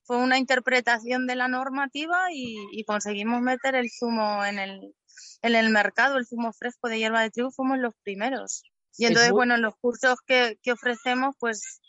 fue 0.04 0.18
una 0.18 0.38
interpretación 0.38 1.26
de 1.26 1.36
la 1.36 1.48
normativa 1.48 2.26
y, 2.32 2.84
conseguimos 2.84 3.40
meter 3.40 3.74
el 3.74 3.90
zumo 3.90 4.44
en 4.44 4.58
el, 4.58 4.94
en 5.42 5.54
el 5.54 5.70
mercado, 5.70 6.18
el 6.18 6.26
zumo 6.26 6.52
fresco 6.52 6.88
de 6.88 6.98
hierba 6.98 7.22
de 7.22 7.30
trigo, 7.30 7.50
fuimos 7.50 7.78
los 7.78 7.94
primeros. 8.02 8.64
Y 8.96 9.06
entonces, 9.06 9.32
bueno, 9.32 9.54
en 9.54 9.62
los 9.62 9.74
cursos 9.76 10.20
que, 10.26 10.58
que 10.62 10.72
ofrecemos, 10.72 11.34
pues 11.38 11.80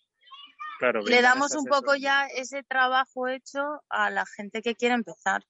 le 1.06 1.22
damos 1.22 1.56
un 1.56 1.66
poco 1.66 1.96
ya 1.96 2.28
ese 2.28 2.64
trabajo 2.64 3.28
hecho 3.28 3.84
a 3.90 4.10
la 4.10 4.26
gente 4.26 4.62
que 4.62 4.76
quiere 4.76 4.96
empezar. 4.96 5.44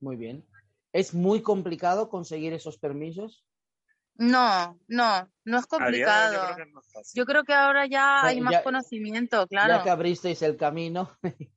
Muy 0.00 0.16
bien. 0.16 0.46
¿Es 0.92 1.14
muy 1.14 1.42
complicado 1.42 2.08
conseguir 2.08 2.52
esos 2.52 2.78
permisos? 2.78 3.44
No, 4.14 4.78
no, 4.88 5.30
no 5.44 5.58
es 5.58 5.66
complicado. 5.66 6.56
Yo 7.14 7.24
creo 7.24 7.44
que, 7.44 7.54
ahora 7.54 7.86
ya 7.86 8.24
hay 8.24 8.40
más 8.40 8.62
conocimiento, 8.62 9.46
claro. 9.46 9.76
Ya 9.76 9.84
que 9.84 9.90
abristeis 9.90 10.42
el 10.42 10.56
camino. 10.56 11.16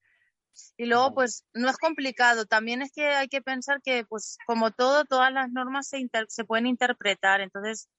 y 0.77 0.85
luego, 0.85 1.13
pues, 1.13 1.45
no 1.53 1.69
es 1.69 1.77
complicado. 1.77 2.45
También 2.45 2.83
es 2.83 2.91
que 2.91 3.07
hay 3.07 3.27
que 3.29 3.41
pensar 3.41 3.81
que, 3.81 4.05
pues, 4.05 4.37
como 4.45 4.71
todo, 4.71 5.05
todas 5.05 5.33
las 5.33 5.49
normas 5.51 5.87
se, 5.87 6.07
se 6.27 6.45
pueden 6.45 6.67
interpretar. 6.67 7.41
Entonces, 7.41 7.89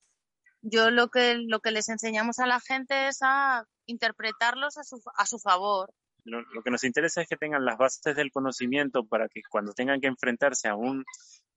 yo 0.62 0.90
lo 0.90 1.08
que, 1.08 1.36
lo 1.46 1.60
que 1.60 1.72
les 1.72 1.88
enseñamos 1.88 2.38
a 2.38 2.46
la 2.46 2.60
gente 2.60 3.08
es 3.08 3.18
a 3.22 3.66
interpretarlos 3.86 4.78
a 4.78 4.84
su, 4.84 5.02
a 5.16 5.26
su 5.26 5.38
favor. 5.38 5.92
Lo, 6.24 6.44
que 6.62 6.70
nos 6.70 6.84
interesa 6.84 7.20
es 7.20 7.28
que 7.28 7.36
tengan 7.36 7.64
las 7.64 7.76
bases 7.76 8.14
del 8.14 8.30
conocimiento 8.30 9.04
para 9.04 9.28
que 9.28 9.42
cuando 9.50 9.72
tengan 9.72 10.00
que 10.00 10.06
enfrentarse 10.06 10.68
a 10.68 10.76
un, 10.76 11.04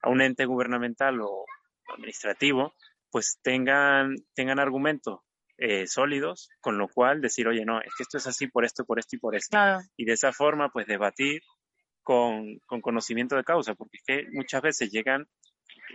a 0.01 0.09
un 0.09 0.21
ente 0.21 0.45
gubernamental 0.45 1.21
o 1.21 1.45
administrativo, 1.93 2.73
pues 3.11 3.37
tengan, 3.43 4.15
tengan 4.33 4.59
argumentos 4.59 5.19
eh, 5.57 5.85
sólidos, 5.85 6.49
con 6.59 6.79
lo 6.79 6.87
cual 6.87 7.21
decir, 7.21 7.47
oye, 7.47 7.63
no, 7.63 7.79
es 7.79 7.93
que 7.95 8.03
esto 8.03 8.17
es 8.17 8.25
así 8.25 8.47
por 8.47 8.65
esto, 8.65 8.85
por 8.85 8.97
esto 8.97 9.15
y 9.15 9.19
por 9.19 9.35
esto. 9.35 9.57
Y 9.95 10.05
de 10.05 10.13
esa 10.13 10.33
forma, 10.33 10.69
pues 10.69 10.87
debatir 10.87 11.43
con, 12.01 12.57
con, 12.65 12.81
conocimiento 12.81 13.35
de 13.35 13.43
causa, 13.43 13.75
porque 13.75 13.97
es 13.97 14.03
que 14.03 14.27
muchas 14.31 14.63
veces 14.63 14.91
llegan 14.91 15.27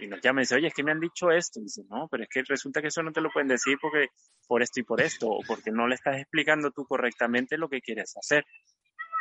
y 0.01 0.09
nos 0.09 0.21
llaman 0.21 0.41
y 0.41 0.45
dicen, 0.45 0.59
oye, 0.59 0.69
es 0.69 0.75
que 0.75 0.83
me 0.83 0.93
han 0.93 1.01
dicho 1.01 1.31
esto. 1.31 1.61
Y 1.61 1.67
no, 1.89 2.09
pero 2.11 2.23
es 2.25 2.29
que 2.29 2.43
resulta 2.43 2.81
que 2.81 2.89
eso 2.89 3.03
no 3.03 3.13
te 3.13 3.21
lo 3.21 3.31
pueden 3.31 3.49
decir 3.49 3.77
porque 3.81 4.09
por 4.47 4.63
esto 4.63 4.81
y 4.81 4.83
por 4.83 5.01
esto, 5.01 5.29
o 5.29 5.41
porque 5.47 5.71
no 5.71 5.87
le 5.87 5.95
estás 5.95 6.17
explicando 6.17 6.71
tú 6.71 6.85
correctamente 6.85 7.59
lo 7.59 7.69
que 7.69 7.81
quieres 7.81 8.17
hacer. 8.17 8.45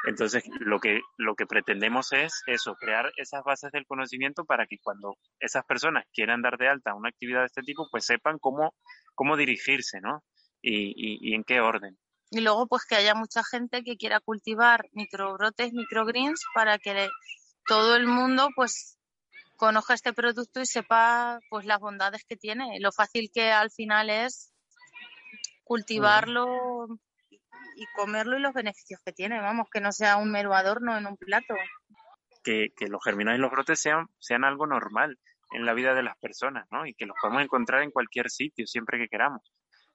Entonces, 0.08 0.44
lo 0.62 0.80
que, 0.80 1.02
lo 1.18 1.36
que 1.36 1.46
pretendemos 1.46 2.14
es 2.14 2.42
eso, 2.48 2.76
crear 2.76 3.12
esas 3.18 3.44
bases 3.44 3.72
del 3.72 3.86
conocimiento 3.86 4.46
para 4.46 4.66
que 4.66 4.78
cuando 4.82 5.18
esas 5.40 5.66
personas 5.66 6.06
quieran 6.14 6.42
dar 6.42 6.58
de 6.58 6.70
alta 6.70 6.96
una 6.96 7.10
actividad 7.10 7.42
de 7.42 7.48
este 7.48 7.64
tipo, 7.64 7.88
pues 7.92 8.06
sepan 8.06 8.38
cómo, 8.40 8.74
cómo 9.14 9.36
dirigirse, 9.36 10.00
¿no? 10.00 10.24
Y, 10.62 10.94
y, 10.96 11.32
y 11.32 11.36
en 11.36 11.44
qué 11.44 11.60
orden. 11.60 11.98
Y 12.32 12.42
luego, 12.42 12.68
pues 12.68 12.86
que 12.86 12.96
haya 12.96 13.16
mucha 13.16 13.42
gente 13.44 13.84
que 13.84 13.98
quiera 13.98 14.20
cultivar 14.20 14.88
microbrotes, 14.94 15.74
microgreens, 15.74 16.42
para 16.54 16.78
que 16.78 17.10
todo 17.66 17.96
el 17.96 18.08
mundo, 18.08 18.50
pues, 18.56 18.99
conozca 19.60 19.94
este 19.94 20.14
producto 20.14 20.62
y 20.62 20.66
sepa, 20.66 21.40
pues, 21.50 21.66
las 21.66 21.80
bondades 21.80 22.24
que 22.24 22.38
tiene, 22.38 22.80
lo 22.80 22.92
fácil 22.94 23.30
que 23.32 23.52
al 23.52 23.70
final 23.70 24.10
es 24.10 24.54
cultivarlo 25.66 26.88
y 27.76 27.86
comerlo 27.94 28.38
y 28.38 28.42
los 28.42 28.54
beneficios 28.54 29.02
que 29.06 29.12
tiene, 29.12 29.40
vamos, 29.40 29.68
que 29.70 29.82
no 29.82 29.92
sea 29.92 30.16
un 30.16 30.32
mero 30.32 30.54
adorno 30.54 30.98
en 30.98 31.06
un 31.06 31.18
plato. 31.18 31.54
Que, 32.42 32.70
que 32.76 32.88
los 32.88 33.04
germinados 33.04 33.38
y 33.38 33.42
los 33.42 33.52
brotes 33.52 33.80
sean, 33.80 34.08
sean 34.18 34.46
algo 34.46 34.66
normal 34.66 35.20
en 35.52 35.66
la 35.66 35.74
vida 35.74 35.94
de 35.94 36.04
las 36.04 36.18
personas, 36.18 36.66
¿no? 36.72 36.86
Y 36.86 36.94
que 36.94 37.06
los 37.06 37.18
podemos 37.22 37.44
encontrar 37.44 37.84
en 37.84 37.92
cualquier 37.92 38.30
sitio, 38.30 38.66
siempre 38.66 38.98
que 38.98 39.10
queramos. 39.10 39.42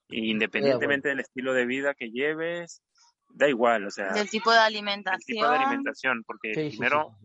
Independientemente 0.09 1.09
del 1.09 1.21
estilo 1.21 1.55
de 1.55 1.65
vida 1.65 1.95
que 1.95 2.11
lleves, 2.11 2.83
da 3.31 3.49
igual, 3.49 3.87
o 3.87 3.91
sea. 3.91 4.13
Del 4.13 4.29
tipo 4.29 4.53
de 4.53 4.59
alimentación. 4.59 5.21
El 5.27 5.35
tipo 5.35 5.49
de 5.49 5.57
alimentación, 5.57 6.23
porque 6.27 6.53
primero 6.53 7.17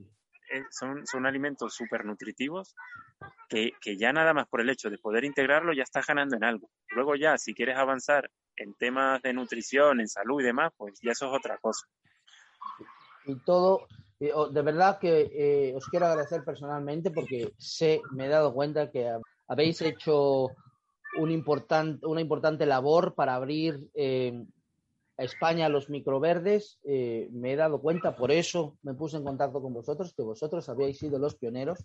son, 0.71 1.05
son 1.05 1.25
alimentos 1.25 1.73
súper 1.73 2.05
nutritivos 2.05 2.75
que, 3.47 3.71
que 3.81 3.97
ya 3.97 4.13
nada 4.13 4.33
más 4.33 4.47
por 4.47 4.61
el 4.61 4.69
hecho 4.69 4.89
de 4.89 4.97
poder 4.97 5.23
integrarlo 5.23 5.73
ya 5.73 5.83
estás 5.83 6.05
ganando 6.07 6.35
en 6.35 6.43
algo. 6.43 6.69
Luego 6.89 7.15
ya, 7.15 7.37
si 7.37 7.53
quieres 7.53 7.77
avanzar 7.77 8.29
en 8.55 8.73
temas 8.75 9.21
de 9.21 9.33
nutrición, 9.33 9.99
en 9.99 10.07
salud 10.07 10.41
y 10.41 10.45
demás, 10.45 10.71
pues 10.77 10.99
ya 11.01 11.11
eso 11.11 11.27
es 11.27 11.37
otra 11.37 11.57
cosa. 11.57 11.87
Y 13.25 13.35
todo, 13.43 13.87
de 14.19 14.61
verdad 14.61 14.99
que 14.99 15.29
eh, 15.33 15.75
os 15.75 15.85
quiero 15.87 16.07
agradecer 16.07 16.43
personalmente 16.43 17.11
porque 17.11 17.53
sé, 17.57 18.01
me 18.11 18.25
he 18.25 18.29
dado 18.29 18.53
cuenta 18.53 18.91
que 18.91 19.09
habéis 19.47 19.81
hecho 19.81 20.49
un 21.17 21.31
importante, 21.31 22.05
una 22.05 22.21
importante 22.21 22.65
labor 22.65 23.15
para 23.15 23.35
abrir 23.35 23.89
eh, 23.93 24.45
a 25.19 25.23
España 25.23 25.69
los 25.69 25.89
microverdes. 25.89 26.79
Eh, 26.83 27.27
me 27.31 27.51
he 27.51 27.55
dado 27.57 27.81
cuenta, 27.81 28.15
por 28.15 28.31
eso 28.31 28.77
me 28.81 28.93
puse 28.93 29.17
en 29.17 29.23
contacto 29.23 29.61
con 29.61 29.73
vosotros, 29.73 30.13
que 30.15 30.23
vosotros 30.23 30.69
habíais 30.69 30.97
sido 30.97 31.19
los 31.19 31.35
pioneros 31.35 31.79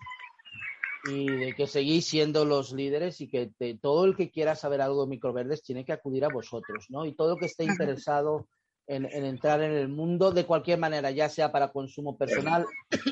y 1.06 1.26
de 1.26 1.54
que 1.54 1.66
seguís 1.66 2.06
siendo 2.06 2.44
los 2.44 2.72
líderes 2.72 3.20
y 3.20 3.28
que 3.28 3.50
todo 3.80 4.04
el 4.04 4.16
que 4.16 4.30
quiera 4.30 4.54
saber 4.54 4.80
algo 4.80 5.02
de 5.02 5.10
microverdes 5.10 5.62
tiene 5.62 5.84
que 5.84 5.92
acudir 5.92 6.24
a 6.24 6.32
vosotros, 6.32 6.86
¿no? 6.88 7.04
Y 7.04 7.12
todo 7.12 7.34
el 7.34 7.40
que 7.40 7.46
esté 7.46 7.64
interesado 7.64 8.46
en, 8.86 9.04
entrar 9.04 9.62
en 9.62 9.72
el 9.72 9.88
mundo 9.88 10.30
de 10.30 10.46
cualquier 10.46 10.78
manera, 10.78 11.10
ya 11.10 11.28
sea 11.28 11.52
para 11.52 11.72
consumo 11.72 12.16
personal 12.16 12.64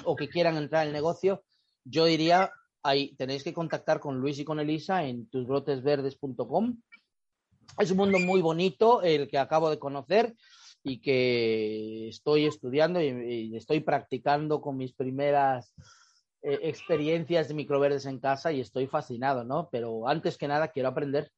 o 0.05 0.17
que 0.17 0.29
quieran 0.29 0.57
entrar 0.57 0.83
en 0.83 0.89
el 0.89 0.95
negocio, 0.95 1.43
yo 1.85 2.05
diría, 2.05 2.53
ahí 2.83 3.15
tenéis 3.17 3.43
que 3.43 3.53
contactar 3.53 4.01
con 4.01 4.21
Luis 4.21 4.39
y 4.39 4.45
con 4.45 4.61
Elisa 4.61 5.05
en 5.05 5.27
tusbrotesverdes.com. 5.29 6.79
Es 7.79 7.91
un 7.91 7.97
mundo 7.97 8.19
muy 8.19 8.41
bonito 8.41 9.03
el 9.03 9.29
que 9.29 9.39
acabo 9.39 9.71
de 9.71 9.79
conocer 9.79 10.35
y 10.85 11.01
que 11.01 12.09
estoy 12.09 12.47
estudiando 12.47 13.01
y, 13.01 13.57
estoy 13.57 13.81
practicando 13.81 14.61
con 14.61 14.77
mis 14.77 14.93
primeras 14.93 15.75
eh, 16.43 16.59
experiencias 16.63 17.49
de 17.49 17.55
microverdes 17.55 18.07
en 18.07 18.19
casa 18.19 18.53
y 18.53 18.61
estoy 18.61 18.87
fascinado, 18.87 19.45
¿no? 19.45 19.69
Pero 19.71 20.09
antes 20.09 20.37
que 20.37 20.49
nada 20.49 20.69
quiero 20.69 20.89
aprender. 20.89 21.31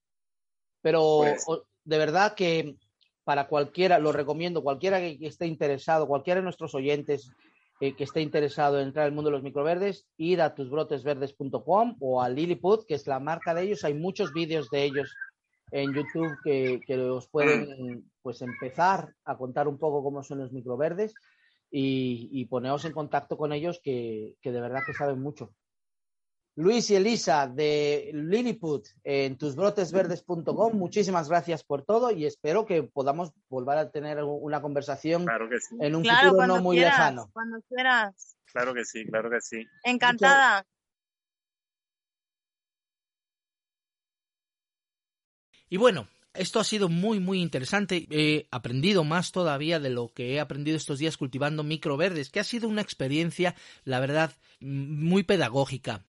Pero 0.81 1.21
pues 1.21 1.47
de 1.85 1.99
verdad 1.99 2.35
que 2.35 2.77
para 3.25 3.49
cualquiera, 3.49 3.99
lo 3.99 4.13
recomiendo, 4.13 4.63
cualquiera 4.63 4.99
que, 4.99 5.19
esté 5.23 5.47
interesado, 5.47 6.07
cualquiera 6.07 6.41
de 6.41 6.45
nuestros 6.45 6.75
oyentes 6.75 7.31
eh, 7.81 7.95
que 7.97 8.05
esté 8.05 8.21
interesado 8.21 8.79
en 8.79 8.89
entrar 8.89 9.07
al 9.07 9.13
mundo 9.13 9.31
de 9.31 9.37
los 9.37 9.43
microverdes, 9.43 10.07
ir 10.17 10.41
a 10.43 10.55
tusbrotesverdes.com 10.55 11.97
o 12.01 12.23
a 12.23 12.29
Lilliput, 12.29 12.87
que 12.87 12.95
es 12.95 13.07
la 13.07 13.21
marca 13.21 13.55
de 13.55 13.63
ellos. 13.63 13.85
Hay 13.85 13.95
muchos 13.95 14.33
vídeos 14.33 14.71
de 14.71 14.85
ellos 14.85 15.15
en 15.75 15.93
YouTube 15.93 16.37
que, 16.45 16.81
que 16.87 16.97
os 16.97 17.27
pueden 17.27 18.09
pues 18.23 18.41
empezar 18.43 19.13
a 19.25 19.37
contar 19.37 19.67
un 19.67 19.77
poco 19.77 20.05
cómo 20.05 20.23
son 20.23 20.39
los 20.39 20.53
microverdes 20.53 21.15
y, 21.69 22.29
y 22.31 22.45
poneros 22.45 22.85
en 22.85 22.93
contacto 22.93 23.37
con 23.37 23.53
ellos 23.53 23.81
que, 23.83 24.37
que 24.41 24.53
de 24.53 24.61
verdad 24.61 24.83
que 24.87 24.95
saben 24.95 25.21
mucho. 25.21 25.53
Luis 26.55 26.89
y 26.91 26.95
Elisa 26.95 27.49
de 27.49 28.13
Lilliput 28.15 28.87
en 29.03 29.37
tusbrotesverdes.com, 29.37 30.77
muchísimas 30.77 31.29
gracias 31.29 31.65
por 31.65 31.83
todo 31.85 32.13
y 32.13 32.25
espero 32.25 32.65
que 32.65 32.85
podamos 32.85 33.33
volver 33.49 33.79
a 33.79 33.91
tener 33.91 34.23
una 34.23 34.63
conversación 34.63 35.27
en 35.81 35.97
un 35.97 36.05
futuro 36.05 36.47
no 36.47 36.63
muy 36.63 36.79
lejano. 36.79 37.31
Cuando 37.33 37.61
quieras. 37.63 38.37
Claro 38.45 38.73
que 38.75 38.85
sí, 38.85 39.05
claro 39.07 39.29
que 39.29 39.41
sí. 39.41 39.67
Encantada. 39.83 40.65
Y 45.69 45.77
bueno, 45.77 46.09
esto 46.35 46.61
ha 46.61 46.65
sido 46.65 46.89
muy, 46.89 47.21
muy 47.21 47.41
interesante. 47.41 48.07
He 48.11 48.47
aprendido 48.51 49.05
más 49.05 49.33
todavía 49.33 49.81
de 49.81 49.91
lo 49.91 50.13
que 50.13 50.35
he 50.35 50.41
aprendido 50.41 50.77
estos 50.77 50.99
días 50.99 51.17
cultivando 51.17 51.63
microverdes, 51.63 52.31
que 52.31 52.41
ha 52.41 52.45
sido 52.45 52.69
una 52.69 52.83
experiencia, 52.83 53.55
la 53.85 54.01
verdad, 54.01 54.33
muy 54.61 55.23
pedagógica 55.23 56.05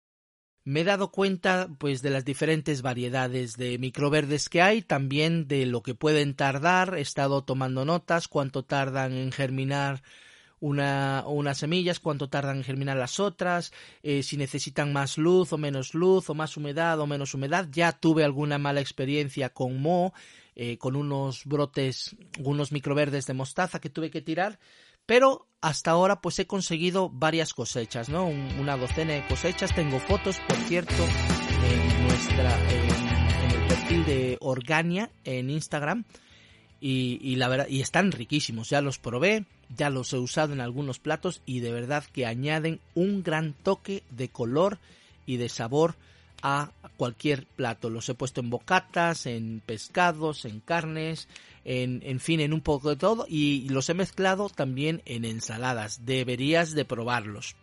me 0.65 0.81
he 0.81 0.83
dado 0.83 1.11
cuenta 1.11 1.69
pues 1.77 2.01
de 2.01 2.09
las 2.09 2.25
diferentes 2.25 2.81
variedades 2.81 3.55
de 3.55 3.77
microverdes 3.77 4.49
que 4.49 4.63
hay, 4.63 4.81
también 4.81 5.47
de 5.47 5.67
lo 5.67 5.83
que 5.83 5.93
pueden 5.93 6.35
tardar, 6.35 6.95
he 6.97 7.01
estado 7.01 7.43
tomando 7.43 7.85
notas, 7.85 8.27
cuánto 8.27 8.65
tardan 8.65 9.13
en 9.13 9.31
germinar 9.31 10.01
una, 10.59 11.23
unas 11.27 11.57
semillas, 11.57 11.99
cuánto 11.99 12.29
tardan 12.29 12.57
en 12.57 12.63
germinar 12.63 12.97
las 12.97 13.19
otras, 13.19 13.73
eh, 14.03 14.23
si 14.23 14.37
necesitan 14.37 14.93
más 14.93 15.17
luz 15.17 15.53
o 15.53 15.57
menos 15.57 15.93
luz, 15.93 16.29
o 16.29 16.33
más 16.33 16.57
humedad 16.57 16.99
o 16.99 17.07
menos 17.07 17.33
humedad. 17.33 17.67
Ya 17.71 17.91
tuve 17.91 18.23
alguna 18.23 18.57
mala 18.57 18.81
experiencia 18.81 19.49
con 19.49 19.81
Mo, 19.81 20.13
eh, 20.55 20.77
con 20.77 20.95
unos 20.95 21.45
brotes, 21.45 22.15
unos 22.39 22.71
microverdes 22.71 23.25
de 23.25 23.33
mostaza 23.33 23.79
que 23.79 23.89
tuve 23.89 24.09
que 24.09 24.21
tirar, 24.21 24.59
pero 25.05 25.47
hasta 25.61 25.91
ahora 25.91 26.21
pues 26.21 26.39
he 26.39 26.47
conseguido 26.47 27.09
varias 27.09 27.53
cosechas, 27.53 28.09
¿no? 28.09 28.25
una 28.25 28.77
docena 28.77 29.13
de 29.13 29.27
cosechas. 29.27 29.73
Tengo 29.75 29.99
fotos, 29.99 30.39
por 30.47 30.57
cierto, 30.59 30.93
en 30.93 32.07
nuestra, 32.07 32.57
en, 32.71 33.61
el 33.61 33.67
perfil 33.67 34.05
de 34.05 34.37
Organia 34.41 35.11
en 35.23 35.49
Instagram. 35.49 36.05
Y, 36.81 37.35
la 37.37 37.47
verdad, 37.47 37.67
y 37.67 37.81
están 37.81 38.11
riquísimos. 38.11 38.69
Ya 38.69 38.81
los 38.81 38.99
probé, 38.99 39.45
ya 39.75 39.89
los 39.89 40.13
he 40.13 40.17
usado 40.17 40.53
en 40.53 40.61
algunos 40.61 40.99
platos 40.99 41.41
y 41.45 41.59
de 41.59 41.71
verdad 41.71 42.03
que 42.13 42.25
añaden 42.27 42.79
un 42.93 43.23
gran 43.23 43.53
toque 43.53 44.03
de 44.11 44.29
color 44.29 44.77
y 45.25 45.37
de 45.37 45.49
sabor 45.49 45.95
a 46.43 46.71
cualquier 46.97 47.47
plato. 47.47 47.89
Los 47.89 48.07
he 48.09 48.13
puesto 48.13 48.41
en 48.41 48.51
bocatas, 48.51 49.25
en 49.25 49.63
pescados, 49.65 50.45
en 50.45 50.59
carnes, 50.59 51.27
en, 51.63 52.01
en 52.03 52.19
fin, 52.19 52.39
en 52.39 52.53
un 52.53 52.61
poco 52.61 52.89
de 52.89 52.97
todo 52.97 53.25
y 53.27 53.67
los 53.69 53.89
he 53.89 53.95
mezclado 53.95 54.49
también 54.49 55.01
en 55.05 55.25
ensaladas. 55.25 56.05
Deberías 56.05 56.73
de 56.73 56.85
probarlos. 56.85 57.55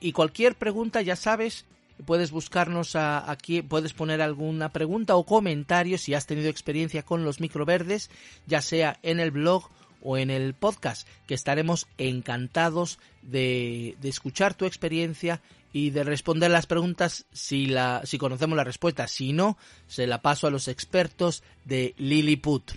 Y 0.00 0.12
cualquier 0.12 0.54
pregunta, 0.54 1.02
ya 1.02 1.16
sabes, 1.16 1.64
puedes 2.04 2.30
buscarnos 2.30 2.94
aquí, 2.96 3.62
puedes 3.62 3.92
poner 3.92 4.20
alguna 4.20 4.72
pregunta 4.72 5.16
o 5.16 5.24
comentario 5.24 5.98
si 5.98 6.14
has 6.14 6.26
tenido 6.26 6.48
experiencia 6.48 7.02
con 7.02 7.24
los 7.24 7.40
microverdes, 7.40 8.10
ya 8.46 8.60
sea 8.60 8.98
en 9.02 9.20
el 9.20 9.30
blog 9.30 9.70
o 10.02 10.18
en 10.18 10.30
el 10.30 10.54
podcast, 10.54 11.08
que 11.26 11.34
estaremos 11.34 11.86
encantados 11.98 12.98
de, 13.22 13.96
de 14.00 14.08
escuchar 14.08 14.54
tu 14.54 14.66
experiencia 14.66 15.40
y 15.72 15.90
de 15.90 16.04
responder 16.04 16.50
las 16.50 16.66
preguntas 16.66 17.26
si, 17.32 17.66
la, 17.66 18.00
si 18.04 18.16
conocemos 18.16 18.56
la 18.56 18.64
respuesta. 18.64 19.08
Si 19.08 19.32
no, 19.32 19.58
se 19.88 20.06
la 20.06 20.22
paso 20.22 20.46
a 20.46 20.50
los 20.50 20.68
expertos 20.68 21.42
de 21.64 21.94
Lilliput. 21.98 22.72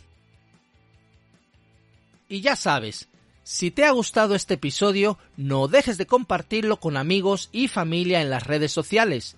Y 2.28 2.42
ya 2.42 2.56
sabes, 2.56 3.08
si 3.52 3.72
te 3.72 3.84
ha 3.84 3.90
gustado 3.90 4.36
este 4.36 4.54
episodio, 4.54 5.18
no 5.36 5.68
dejes 5.68 5.98
de 5.98 6.06
compartirlo 6.06 6.80
con 6.80 6.98
amigos 6.98 7.50
y 7.52 7.68
familia 7.68 8.22
en 8.22 8.30
las 8.30 8.46
redes 8.46 8.72
sociales. 8.72 9.38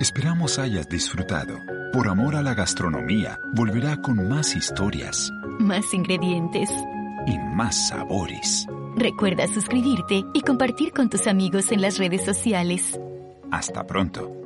Esperamos 0.00 0.58
hayas 0.58 0.88
disfrutado. 0.88 1.58
Por 1.92 2.08
amor 2.08 2.36
a 2.36 2.42
la 2.42 2.54
gastronomía, 2.54 3.38
volverá 3.54 4.00
con 4.00 4.28
más 4.28 4.56
historias. 4.56 5.30
Más 5.58 5.92
ingredientes. 5.92 6.70
Y 7.26 7.38
más 7.54 7.88
sabores. 7.88 8.66
Recuerda 8.96 9.46
suscribirte 9.46 10.24
y 10.32 10.40
compartir 10.40 10.92
con 10.92 11.10
tus 11.10 11.26
amigos 11.26 11.70
en 11.70 11.82
las 11.82 11.98
redes 11.98 12.24
sociales. 12.24 12.98
Hasta 13.52 13.86
pronto. 13.86 14.45